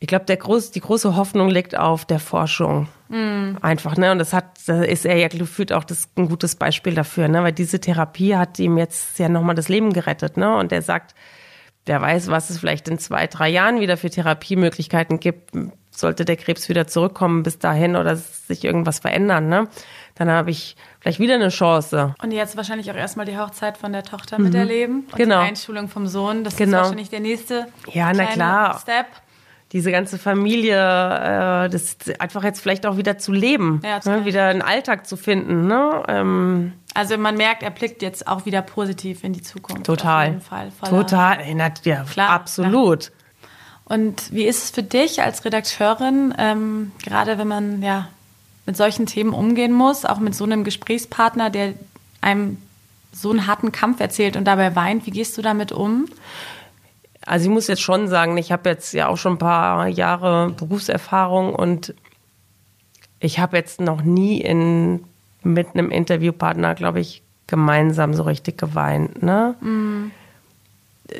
ich 0.00 0.06
glaube, 0.06 0.24
der 0.24 0.36
groß, 0.36 0.70
die 0.70 0.80
große 0.80 1.16
Hoffnung 1.16 1.50
liegt 1.50 1.76
auf 1.76 2.06
der 2.06 2.20
Forschung. 2.20 2.88
Mm. 3.08 3.56
Einfach, 3.60 3.96
ne? 3.96 4.12
Und 4.12 4.18
das 4.18 4.32
hat, 4.32 4.44
da 4.66 4.82
ist 4.82 5.04
er 5.04 5.16
ja 5.16 5.28
gefühlt 5.28 5.72
auch 5.72 5.84
das, 5.84 6.08
ein 6.16 6.28
gutes 6.28 6.54
Beispiel 6.54 6.94
dafür, 6.94 7.28
ne? 7.28 7.42
Weil 7.42 7.52
diese 7.52 7.80
Therapie 7.80 8.36
hat 8.36 8.58
ihm 8.58 8.78
jetzt 8.78 9.18
ja 9.18 9.28
nochmal 9.28 9.54
das 9.54 9.68
Leben 9.68 9.92
gerettet, 9.92 10.36
ne? 10.36 10.56
Und 10.56 10.72
er 10.72 10.82
sagt, 10.82 11.14
wer 11.88 12.00
weiß, 12.00 12.28
was 12.28 12.50
es 12.50 12.58
vielleicht 12.58 12.88
in 12.88 12.98
zwei, 12.98 13.26
drei 13.26 13.48
Jahren 13.48 13.80
wieder 13.80 13.96
für 13.96 14.10
Therapiemöglichkeiten 14.10 15.20
gibt, 15.20 15.52
sollte 15.90 16.24
der 16.24 16.36
Krebs 16.36 16.68
wieder 16.68 16.86
zurückkommen 16.86 17.42
bis 17.42 17.58
dahin 17.58 17.96
oder 17.96 18.14
sich 18.14 18.64
irgendwas 18.64 19.00
verändern, 19.00 19.48
ne? 19.48 19.68
Dann 20.14 20.30
habe 20.30 20.50
ich 20.50 20.76
vielleicht 21.00 21.20
wieder 21.20 21.34
eine 21.34 21.48
Chance. 21.48 22.14
Und 22.22 22.32
jetzt 22.32 22.56
wahrscheinlich 22.56 22.90
auch 22.90 22.96
erstmal 22.96 23.26
die 23.26 23.38
Hochzeit 23.38 23.78
von 23.78 23.92
der 23.92 24.02
Tochter 24.02 24.38
mhm. 24.38 24.44
miterleben 24.44 25.06
und 25.10 25.16
genau. 25.16 25.42
die 25.42 25.48
Einschulung 25.48 25.88
vom 25.88 26.06
Sohn. 26.06 26.44
Das 26.44 26.56
genau. 26.56 26.78
ist 26.78 26.82
wahrscheinlich 26.84 27.10
der 27.10 27.20
nächste 27.20 27.66
ja, 27.92 28.12
na 28.12 28.26
klar. 28.26 28.78
Step 28.80 29.06
diese 29.72 29.92
ganze 29.92 30.18
Familie, 30.18 30.76
äh, 30.76 31.68
das 31.68 31.96
einfach 32.18 32.42
jetzt 32.42 32.60
vielleicht 32.60 32.86
auch 32.86 32.96
wieder 32.96 33.18
zu 33.18 33.32
leben, 33.32 33.82
ja, 33.84 34.00
ne? 34.04 34.24
wieder 34.24 34.46
einen 34.46 34.62
Alltag 34.62 35.06
zu 35.06 35.16
finden. 35.16 35.66
Ne? 35.66 36.02
Ähm, 36.08 36.72
also 36.94 37.18
man 37.18 37.36
merkt, 37.36 37.62
er 37.62 37.70
blickt 37.70 38.00
jetzt 38.00 38.26
auch 38.26 38.46
wieder 38.46 38.62
positiv 38.62 39.24
in 39.24 39.32
die 39.34 39.42
Zukunft. 39.42 39.84
Total. 39.84 40.40
Fall. 40.40 40.70
Total. 40.88 41.38
Ja, 41.84 42.04
klar, 42.04 42.30
absolut. 42.30 43.00
Klar. 43.00 43.18
Und 43.84 44.32
wie 44.32 44.44
ist 44.44 44.64
es 44.64 44.70
für 44.70 44.82
dich 44.82 45.22
als 45.22 45.44
Redakteurin, 45.44 46.34
ähm, 46.38 46.92
gerade 47.02 47.38
wenn 47.38 47.48
man 47.48 47.82
ja 47.82 48.08
mit 48.66 48.76
solchen 48.76 49.06
Themen 49.06 49.32
umgehen 49.32 49.72
muss, 49.72 50.04
auch 50.04 50.18
mit 50.18 50.34
so 50.34 50.44
einem 50.44 50.62
Gesprächspartner, 50.64 51.48
der 51.48 51.72
einem 52.20 52.58
so 53.12 53.30
einen 53.30 53.46
harten 53.46 53.72
Kampf 53.72 54.00
erzählt 54.00 54.36
und 54.36 54.44
dabei 54.44 54.76
weint, 54.76 55.06
wie 55.06 55.10
gehst 55.10 55.38
du 55.38 55.42
damit 55.42 55.72
um? 55.72 56.06
Also 57.28 57.44
ich 57.44 57.50
muss 57.50 57.66
jetzt 57.66 57.82
schon 57.82 58.08
sagen, 58.08 58.38
ich 58.38 58.52
habe 58.52 58.70
jetzt 58.70 58.94
ja 58.94 59.08
auch 59.08 59.18
schon 59.18 59.34
ein 59.34 59.38
paar 59.38 59.86
Jahre 59.86 60.50
Berufserfahrung 60.50 61.54
und 61.54 61.94
ich 63.20 63.38
habe 63.38 63.58
jetzt 63.58 63.80
noch 63.80 64.00
nie 64.00 64.40
in, 64.40 65.04
mit 65.42 65.68
einem 65.74 65.90
Interviewpartner, 65.90 66.74
glaube 66.74 67.00
ich, 67.00 67.22
gemeinsam 67.46 68.14
so 68.14 68.22
richtig 68.22 68.56
geweint. 68.56 69.22
Ne? 69.22 69.54
Mm. 69.60 70.10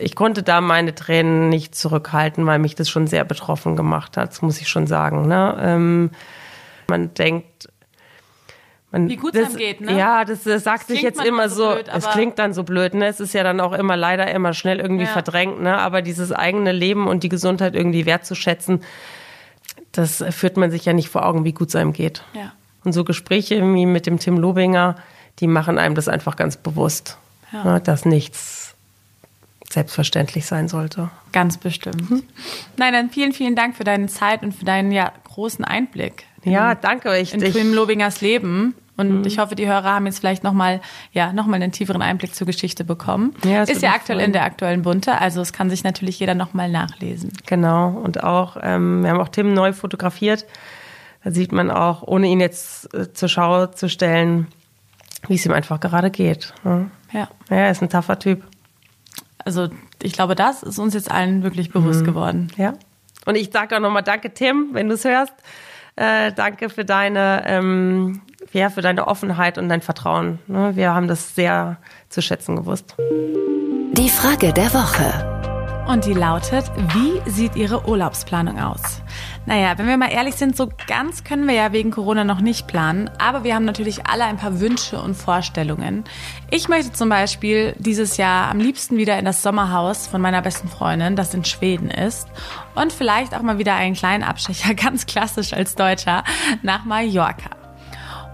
Ich 0.01 0.15
konnte 0.15 0.43
da 0.43 0.63
meine 0.63 0.95
Tränen 0.95 1.51
nicht 1.51 1.75
zurückhalten, 1.75 2.47
weil 2.47 2.59
mich 2.59 2.75
das 2.75 2.89
schon 2.89 3.07
sehr 3.07 3.25
betroffen 3.25 3.77
gemacht 3.77 4.17
hat, 4.17 4.31
das 4.31 4.41
muss 4.41 4.61
ich 4.63 4.69
schon 4.69 4.87
sagen. 4.87 5.29
Ne? 5.29 5.57
Ähm, 5.61 6.11
man 6.89 7.13
denkt, 7.13 7.69
man, 8.91 9.09
Wie 9.09 9.17
gut 9.17 9.35
es 9.35 9.57
geht, 9.57 9.81
ne? 9.81 9.97
Ja, 9.97 10.25
das, 10.25 10.45
das 10.45 10.65
sagt 10.65 10.87
sich 10.87 11.03
jetzt 11.03 11.23
immer 11.23 11.49
so, 11.51 11.73
blöd, 11.73 11.91
es 11.93 12.09
klingt 12.09 12.39
dann 12.39 12.55
so 12.55 12.63
blöd, 12.63 12.95
ne? 12.95 13.07
Es 13.07 13.21
ist 13.21 13.35
ja 13.35 13.43
dann 13.43 13.61
auch 13.61 13.73
immer 13.73 13.97
leider 13.97 14.31
immer 14.31 14.55
schnell 14.55 14.81
irgendwie 14.81 15.05
ja. 15.05 15.11
verdrängt, 15.11 15.61
ne? 15.61 15.77
Aber 15.77 16.01
dieses 16.01 16.33
eigene 16.33 16.73
Leben 16.73 17.07
und 17.07 17.23
die 17.23 17.29
Gesundheit 17.29 17.75
irgendwie 17.75 18.07
wertzuschätzen, 18.07 18.83
das 19.93 20.25
führt 20.31 20.57
man 20.57 20.71
sich 20.71 20.85
ja 20.85 20.93
nicht 20.93 21.11
vor 21.11 21.27
Augen, 21.27 21.45
wie 21.45 21.53
gut 21.53 21.69
es 21.69 21.77
einem 21.77 21.93
geht. 21.93 22.25
Ja. 22.33 22.53
Und 22.85 22.93
so 22.93 23.05
Gespräche 23.05 23.61
wie 23.75 23.87
mit 23.87 24.07
dem 24.07 24.19
Tim 24.19 24.39
Lobinger, 24.39 24.97
die 25.41 25.47
machen 25.47 25.79
einem 25.79 25.95
das 25.95 26.09
einfach 26.09 26.37
ganz 26.37 26.57
bewusst, 26.57 27.19
ja. 27.53 27.65
ne? 27.65 27.81
dass 27.81 28.05
nichts 28.05 28.75
selbstverständlich 29.71 30.47
sein 30.47 30.69
sollte. 30.69 31.11
Ganz 31.33 31.59
bestimmt. 31.59 32.09
Hm? 32.09 32.23
Nein, 32.77 32.93
dann 32.93 33.11
vielen, 33.11 33.33
vielen 33.33 33.55
Dank 33.55 33.77
für 33.77 33.85
deine 33.85 34.07
Zeit 34.07 34.43
und 34.43 34.55
für 34.55 34.65
deinen 34.65 34.93
ja, 34.93 35.13
großen 35.39 35.65
Einblick. 35.65 36.25
Ja, 36.43 36.75
danke. 36.75 37.17
Ich, 37.17 37.33
in 37.33 37.39
Tim 37.41 37.73
Lobingers 37.73 38.21
Leben. 38.21 38.75
Und 38.97 39.21
mhm. 39.21 39.25
ich 39.25 39.39
hoffe, 39.39 39.55
die 39.55 39.69
Hörer 39.69 39.95
haben 39.95 40.07
jetzt 40.07 40.19
vielleicht 40.19 40.43
nochmal 40.43 40.81
ja, 41.13 41.33
noch 41.33 41.47
einen 41.47 41.71
tieferen 41.71 42.03
Einblick 42.03 42.35
zur 42.35 42.49
Geschichte 42.49 42.83
bekommen. 42.83 43.37
Ja, 43.45 43.63
ist 43.63 43.81
ja 43.81 43.93
aktuell 43.93 44.19
in 44.19 44.33
der 44.33 44.43
aktuellen 44.43 44.83
Bunte, 44.83 45.21
also 45.21 45.41
es 45.41 45.53
kann 45.53 45.71
sich 45.71 45.85
natürlich 45.85 46.19
jeder 46.19 46.35
nochmal 46.35 46.69
nachlesen. 46.69 47.33
Genau. 47.47 47.91
Und 47.91 48.25
auch, 48.25 48.57
ähm, 48.61 49.05
wir 49.05 49.11
haben 49.11 49.21
auch 49.21 49.29
Tim 49.29 49.55
neu 49.55 49.73
fotografiert. 49.73 50.45
Da 51.23 51.31
sieht 51.31 51.53
man 51.53 51.71
auch, 51.71 52.03
ohne 52.03 52.27
ihn 52.27 52.41
jetzt 52.41 52.93
äh, 52.93 53.13
zur 53.13 53.29
Schau 53.29 53.67
zu 53.67 53.89
stellen, 53.89 54.49
wie 55.29 55.37
es 55.37 55.47
ihm 55.47 55.53
einfach 55.53 55.79
gerade 55.79 56.11
geht. 56.11 56.53
Ne? 56.65 56.91
Ja. 57.13 57.29
Ja, 57.49 57.57
er 57.57 57.71
ist 57.71 57.81
ein 57.81 57.91
taffer 57.91 58.19
Typ. 58.19 58.43
Also 59.45 59.69
ich 60.03 60.15
glaube, 60.15 60.35
das 60.35 60.65
ist 60.65 60.81
uns 60.81 60.95
jetzt 60.95 61.09
allen 61.09 61.45
wirklich 61.45 61.71
bewusst 61.71 62.01
mhm. 62.01 62.07
geworden. 62.07 62.53
Ja. 62.57 62.75
Und 63.27 63.37
ich 63.37 63.51
sage 63.53 63.77
auch 63.77 63.81
nochmal 63.81 64.03
Danke, 64.03 64.33
Tim, 64.33 64.71
wenn 64.73 64.89
du 64.89 64.95
es 64.95 65.05
hörst. 65.05 65.35
Äh, 65.97 66.33
danke 66.33 66.71
für 66.71 66.85
deine, 66.85 67.43
ähm, 67.47 68.21
ja, 68.53 68.71
für 68.71 68.83
deine 68.83 69.09
Offenheit 69.09 69.59
und 69.59 69.69
dein 69.69 69.81
Vertrauen. 69.81 70.39
Ne? 70.47 70.77
Wir 70.77 70.95
haben 70.95 71.09
das 71.09 71.35
sehr 71.35 71.79
zu 72.09 72.23
schätzen 72.23 72.55
gewusst. 72.55 72.95
Die 72.99 74.09
Frage 74.09 74.53
der 74.53 74.73
Woche. 74.73 75.35
Und 75.89 76.05
die 76.05 76.13
lautet, 76.13 76.71
wie 76.95 77.31
sieht 77.31 77.57
Ihre 77.57 77.89
Urlaubsplanung 77.89 78.61
aus? 78.61 79.03
Naja, 79.49 79.79
wenn 79.79 79.87
wir 79.87 79.97
mal 79.97 80.13
ehrlich 80.13 80.35
sind, 80.35 80.59
so 80.59 80.69
ganz 80.87 81.25
können 81.25 81.49
wir 81.49 81.55
ja 81.55 81.73
wegen 81.73 81.91
Corona 81.91 82.23
noch 82.23 82.43
nicht 82.43 82.67
planen, 82.67 83.09
aber 83.19 83.45
wir 83.45 83.55
haben 83.55 83.65
natürlich 83.65 84.07
alle 84.07 84.25
ein 84.25 84.37
paar 84.37 84.61
Wünsche 84.61 85.01
und 85.01 85.15
Vorstellungen. 85.15 86.05
Ich 86.51 86.69
möchte 86.69 86.93
zum 86.93 87.09
Beispiel 87.09 87.75
dieses 87.79 88.19
Jahr 88.19 88.51
am 88.51 88.59
liebsten 88.59 88.99
wieder 88.99 89.19
in 89.19 89.25
das 89.25 89.43
Sommerhaus 89.43 90.07
von 90.07 90.21
meiner 90.21 90.43
besten 90.43 90.69
Freundin, 90.69 91.17
das 91.17 91.33
in 91.33 91.47
Schweden 91.47 91.91
ist, 91.91 92.29
und 92.75 92.93
vielleicht 92.93 93.35
auch 93.35 93.41
mal 93.41 93.57
wieder 93.57 93.75
einen 93.75 93.95
kleinen 93.95 94.23
Abstecher, 94.23 94.75
ganz 94.77 95.07
klassisch 95.07 95.55
als 95.55 95.75
Deutscher, 95.75 96.25
nach 96.61 96.85
Mallorca. 96.85 97.49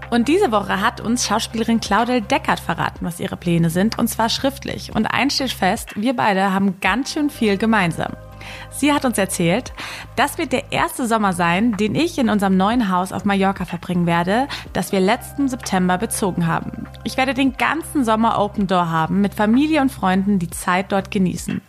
Und 0.09 0.27
diese 0.27 0.51
Woche 0.51 0.81
hat 0.81 0.99
uns 0.99 1.25
Schauspielerin 1.25 1.79
Claudel 1.79 2.19
Deckert 2.19 2.59
verraten, 2.59 3.05
was 3.05 3.21
ihre 3.21 3.37
Pläne 3.37 3.69
sind, 3.69 3.97
und 3.97 4.09
zwar 4.09 4.27
schriftlich. 4.27 4.93
Und 4.93 5.05
eins 5.05 5.35
steht 5.35 5.53
fest, 5.53 5.91
wir 5.95 6.13
beide 6.13 6.51
haben 6.51 6.81
ganz 6.81 7.13
schön 7.13 7.29
viel 7.29 7.57
gemeinsam. 7.57 8.17
Sie 8.71 8.93
hat 8.93 9.05
uns 9.05 9.17
erzählt, 9.17 9.73
das 10.15 10.37
wird 10.37 10.51
der 10.51 10.71
erste 10.71 11.07
Sommer 11.07 11.33
sein, 11.33 11.77
den 11.77 11.95
ich 11.95 12.17
in 12.17 12.29
unserem 12.29 12.57
neuen 12.57 12.89
Haus 12.89 13.11
auf 13.11 13.25
Mallorca 13.25 13.65
verbringen 13.65 14.05
werde, 14.05 14.47
das 14.73 14.91
wir 14.91 14.99
letzten 14.99 15.47
September 15.47 15.97
bezogen 15.97 16.47
haben. 16.47 16.87
Ich 17.03 17.17
werde 17.17 17.33
den 17.33 17.57
ganzen 17.57 18.03
Sommer 18.03 18.39
Open 18.39 18.67
Door 18.67 18.89
haben, 18.89 19.21
mit 19.21 19.33
Familie 19.33 19.81
und 19.81 19.91
Freunden 19.91 20.39
die 20.39 20.49
Zeit 20.49 20.91
dort 20.91 21.11
genießen. 21.11 21.61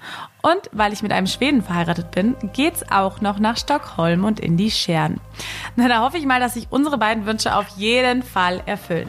Und 0.42 0.70
weil 0.70 0.92
ich 0.92 1.02
mit 1.02 1.12
einem 1.12 1.26
Schweden 1.26 1.62
verheiratet 1.62 2.12
bin, 2.12 2.36
geht's 2.52 2.88
auch 2.90 3.20
noch 3.20 3.40
nach 3.40 3.56
Stockholm 3.56 4.24
und 4.24 4.38
in 4.38 4.56
die 4.56 4.70
Scheren. 4.70 5.20
Na, 5.74 5.88
da 5.88 6.02
hoffe 6.02 6.18
ich 6.18 6.26
mal, 6.26 6.38
dass 6.38 6.54
sich 6.54 6.68
unsere 6.70 6.98
beiden 6.98 7.26
Wünsche 7.26 7.56
auf 7.56 7.66
jeden 7.76 8.22
Fall 8.22 8.62
erfüllen. 8.64 9.08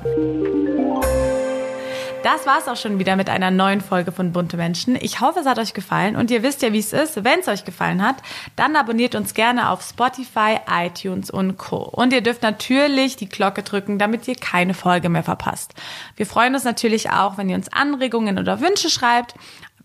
Das 2.28 2.46
war's 2.46 2.68
auch 2.68 2.76
schon 2.76 3.00
wieder 3.00 3.16
mit 3.16 3.30
einer 3.30 3.52
neuen 3.52 3.80
Folge 3.80 4.12
von 4.12 4.34
Bunte 4.34 4.58
Menschen. 4.58 4.98
Ich 5.00 5.22
hoffe, 5.22 5.40
es 5.40 5.46
hat 5.46 5.60
euch 5.60 5.74
gefallen 5.74 6.18
und 6.18 6.30
ihr 6.30 6.44
wisst 6.44 6.62
ja, 6.62 6.74
wie 6.74 6.80
es 6.80 6.92
ist. 6.92 7.24
Wenn 7.24 7.40
es 7.40 7.48
euch 7.48 7.64
gefallen 7.64 8.06
hat, 8.06 8.18
dann 8.58 8.76
abonniert 8.76 9.16
uns 9.16 9.34
gerne 9.34 9.70
auf 9.70 9.82
Spotify, 9.82 10.58
iTunes 10.70 11.32
und 11.32 11.56
Co. 11.56 11.78
Und 11.78 12.12
ihr 12.12 12.20
dürft 12.20 12.44
natürlich 12.44 13.16
die 13.16 13.30
Glocke 13.30 13.64
drücken, 13.64 13.98
damit 13.98 14.28
ihr 14.28 14.36
keine 14.36 14.74
Folge 14.74 15.08
mehr 15.08 15.24
verpasst. 15.24 15.74
Wir 16.18 16.26
freuen 16.26 16.54
uns 16.54 16.66
natürlich 16.66 17.12
auch, 17.12 17.38
wenn 17.38 17.48
ihr 17.48 17.56
uns 17.56 17.72
Anregungen 17.72 18.40
oder 18.40 18.60
Wünsche 18.60 18.90
schreibt 18.90 19.34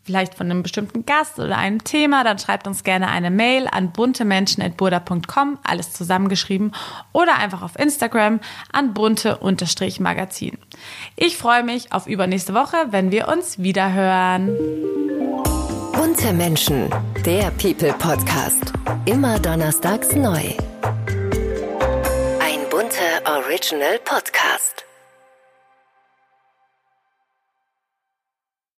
vielleicht 0.05 0.35
von 0.35 0.51
einem 0.51 0.63
bestimmten 0.63 1.07
Gast 1.07 1.39
oder 1.39 1.57
einem 1.57 1.85
Thema, 1.85 2.25
dann 2.25 2.39
schreibt 2.39 2.67
uns 2.67 2.85
gerne 2.85 3.09
eine 3.09 3.31
Mail 3.31 3.69
an 3.71 3.93
buntemenschen.burda.com, 3.93 5.59
alles 5.63 5.93
zusammengeschrieben, 5.93 6.73
oder 7.13 7.37
einfach 7.39 7.63
auf 7.63 7.79
Instagram 7.79 8.41
an 8.73 8.95
bunte-magazin. 8.95 10.59
Ich 11.17 11.37
freue 11.37 11.63
mich 11.63 11.93
auf 11.93 12.07
übernächste 12.07 12.55
Woche, 12.55 12.77
wenn 12.91 13.13
wir 13.13 13.29
uns 13.29 13.59
wieder 13.59 13.93
hören. 13.93 14.57
Bunte 15.93 16.33
Menschen, 16.33 16.91
der 17.25 17.51
People 17.53 17.93
Podcast. 17.99 18.73
Immer 19.05 19.39
donnerstags 19.39 20.15
neu. 20.15 20.41
Ein 22.41 22.69
bunter 22.71 23.23
Original 23.25 23.99
Podcast. 24.05 24.85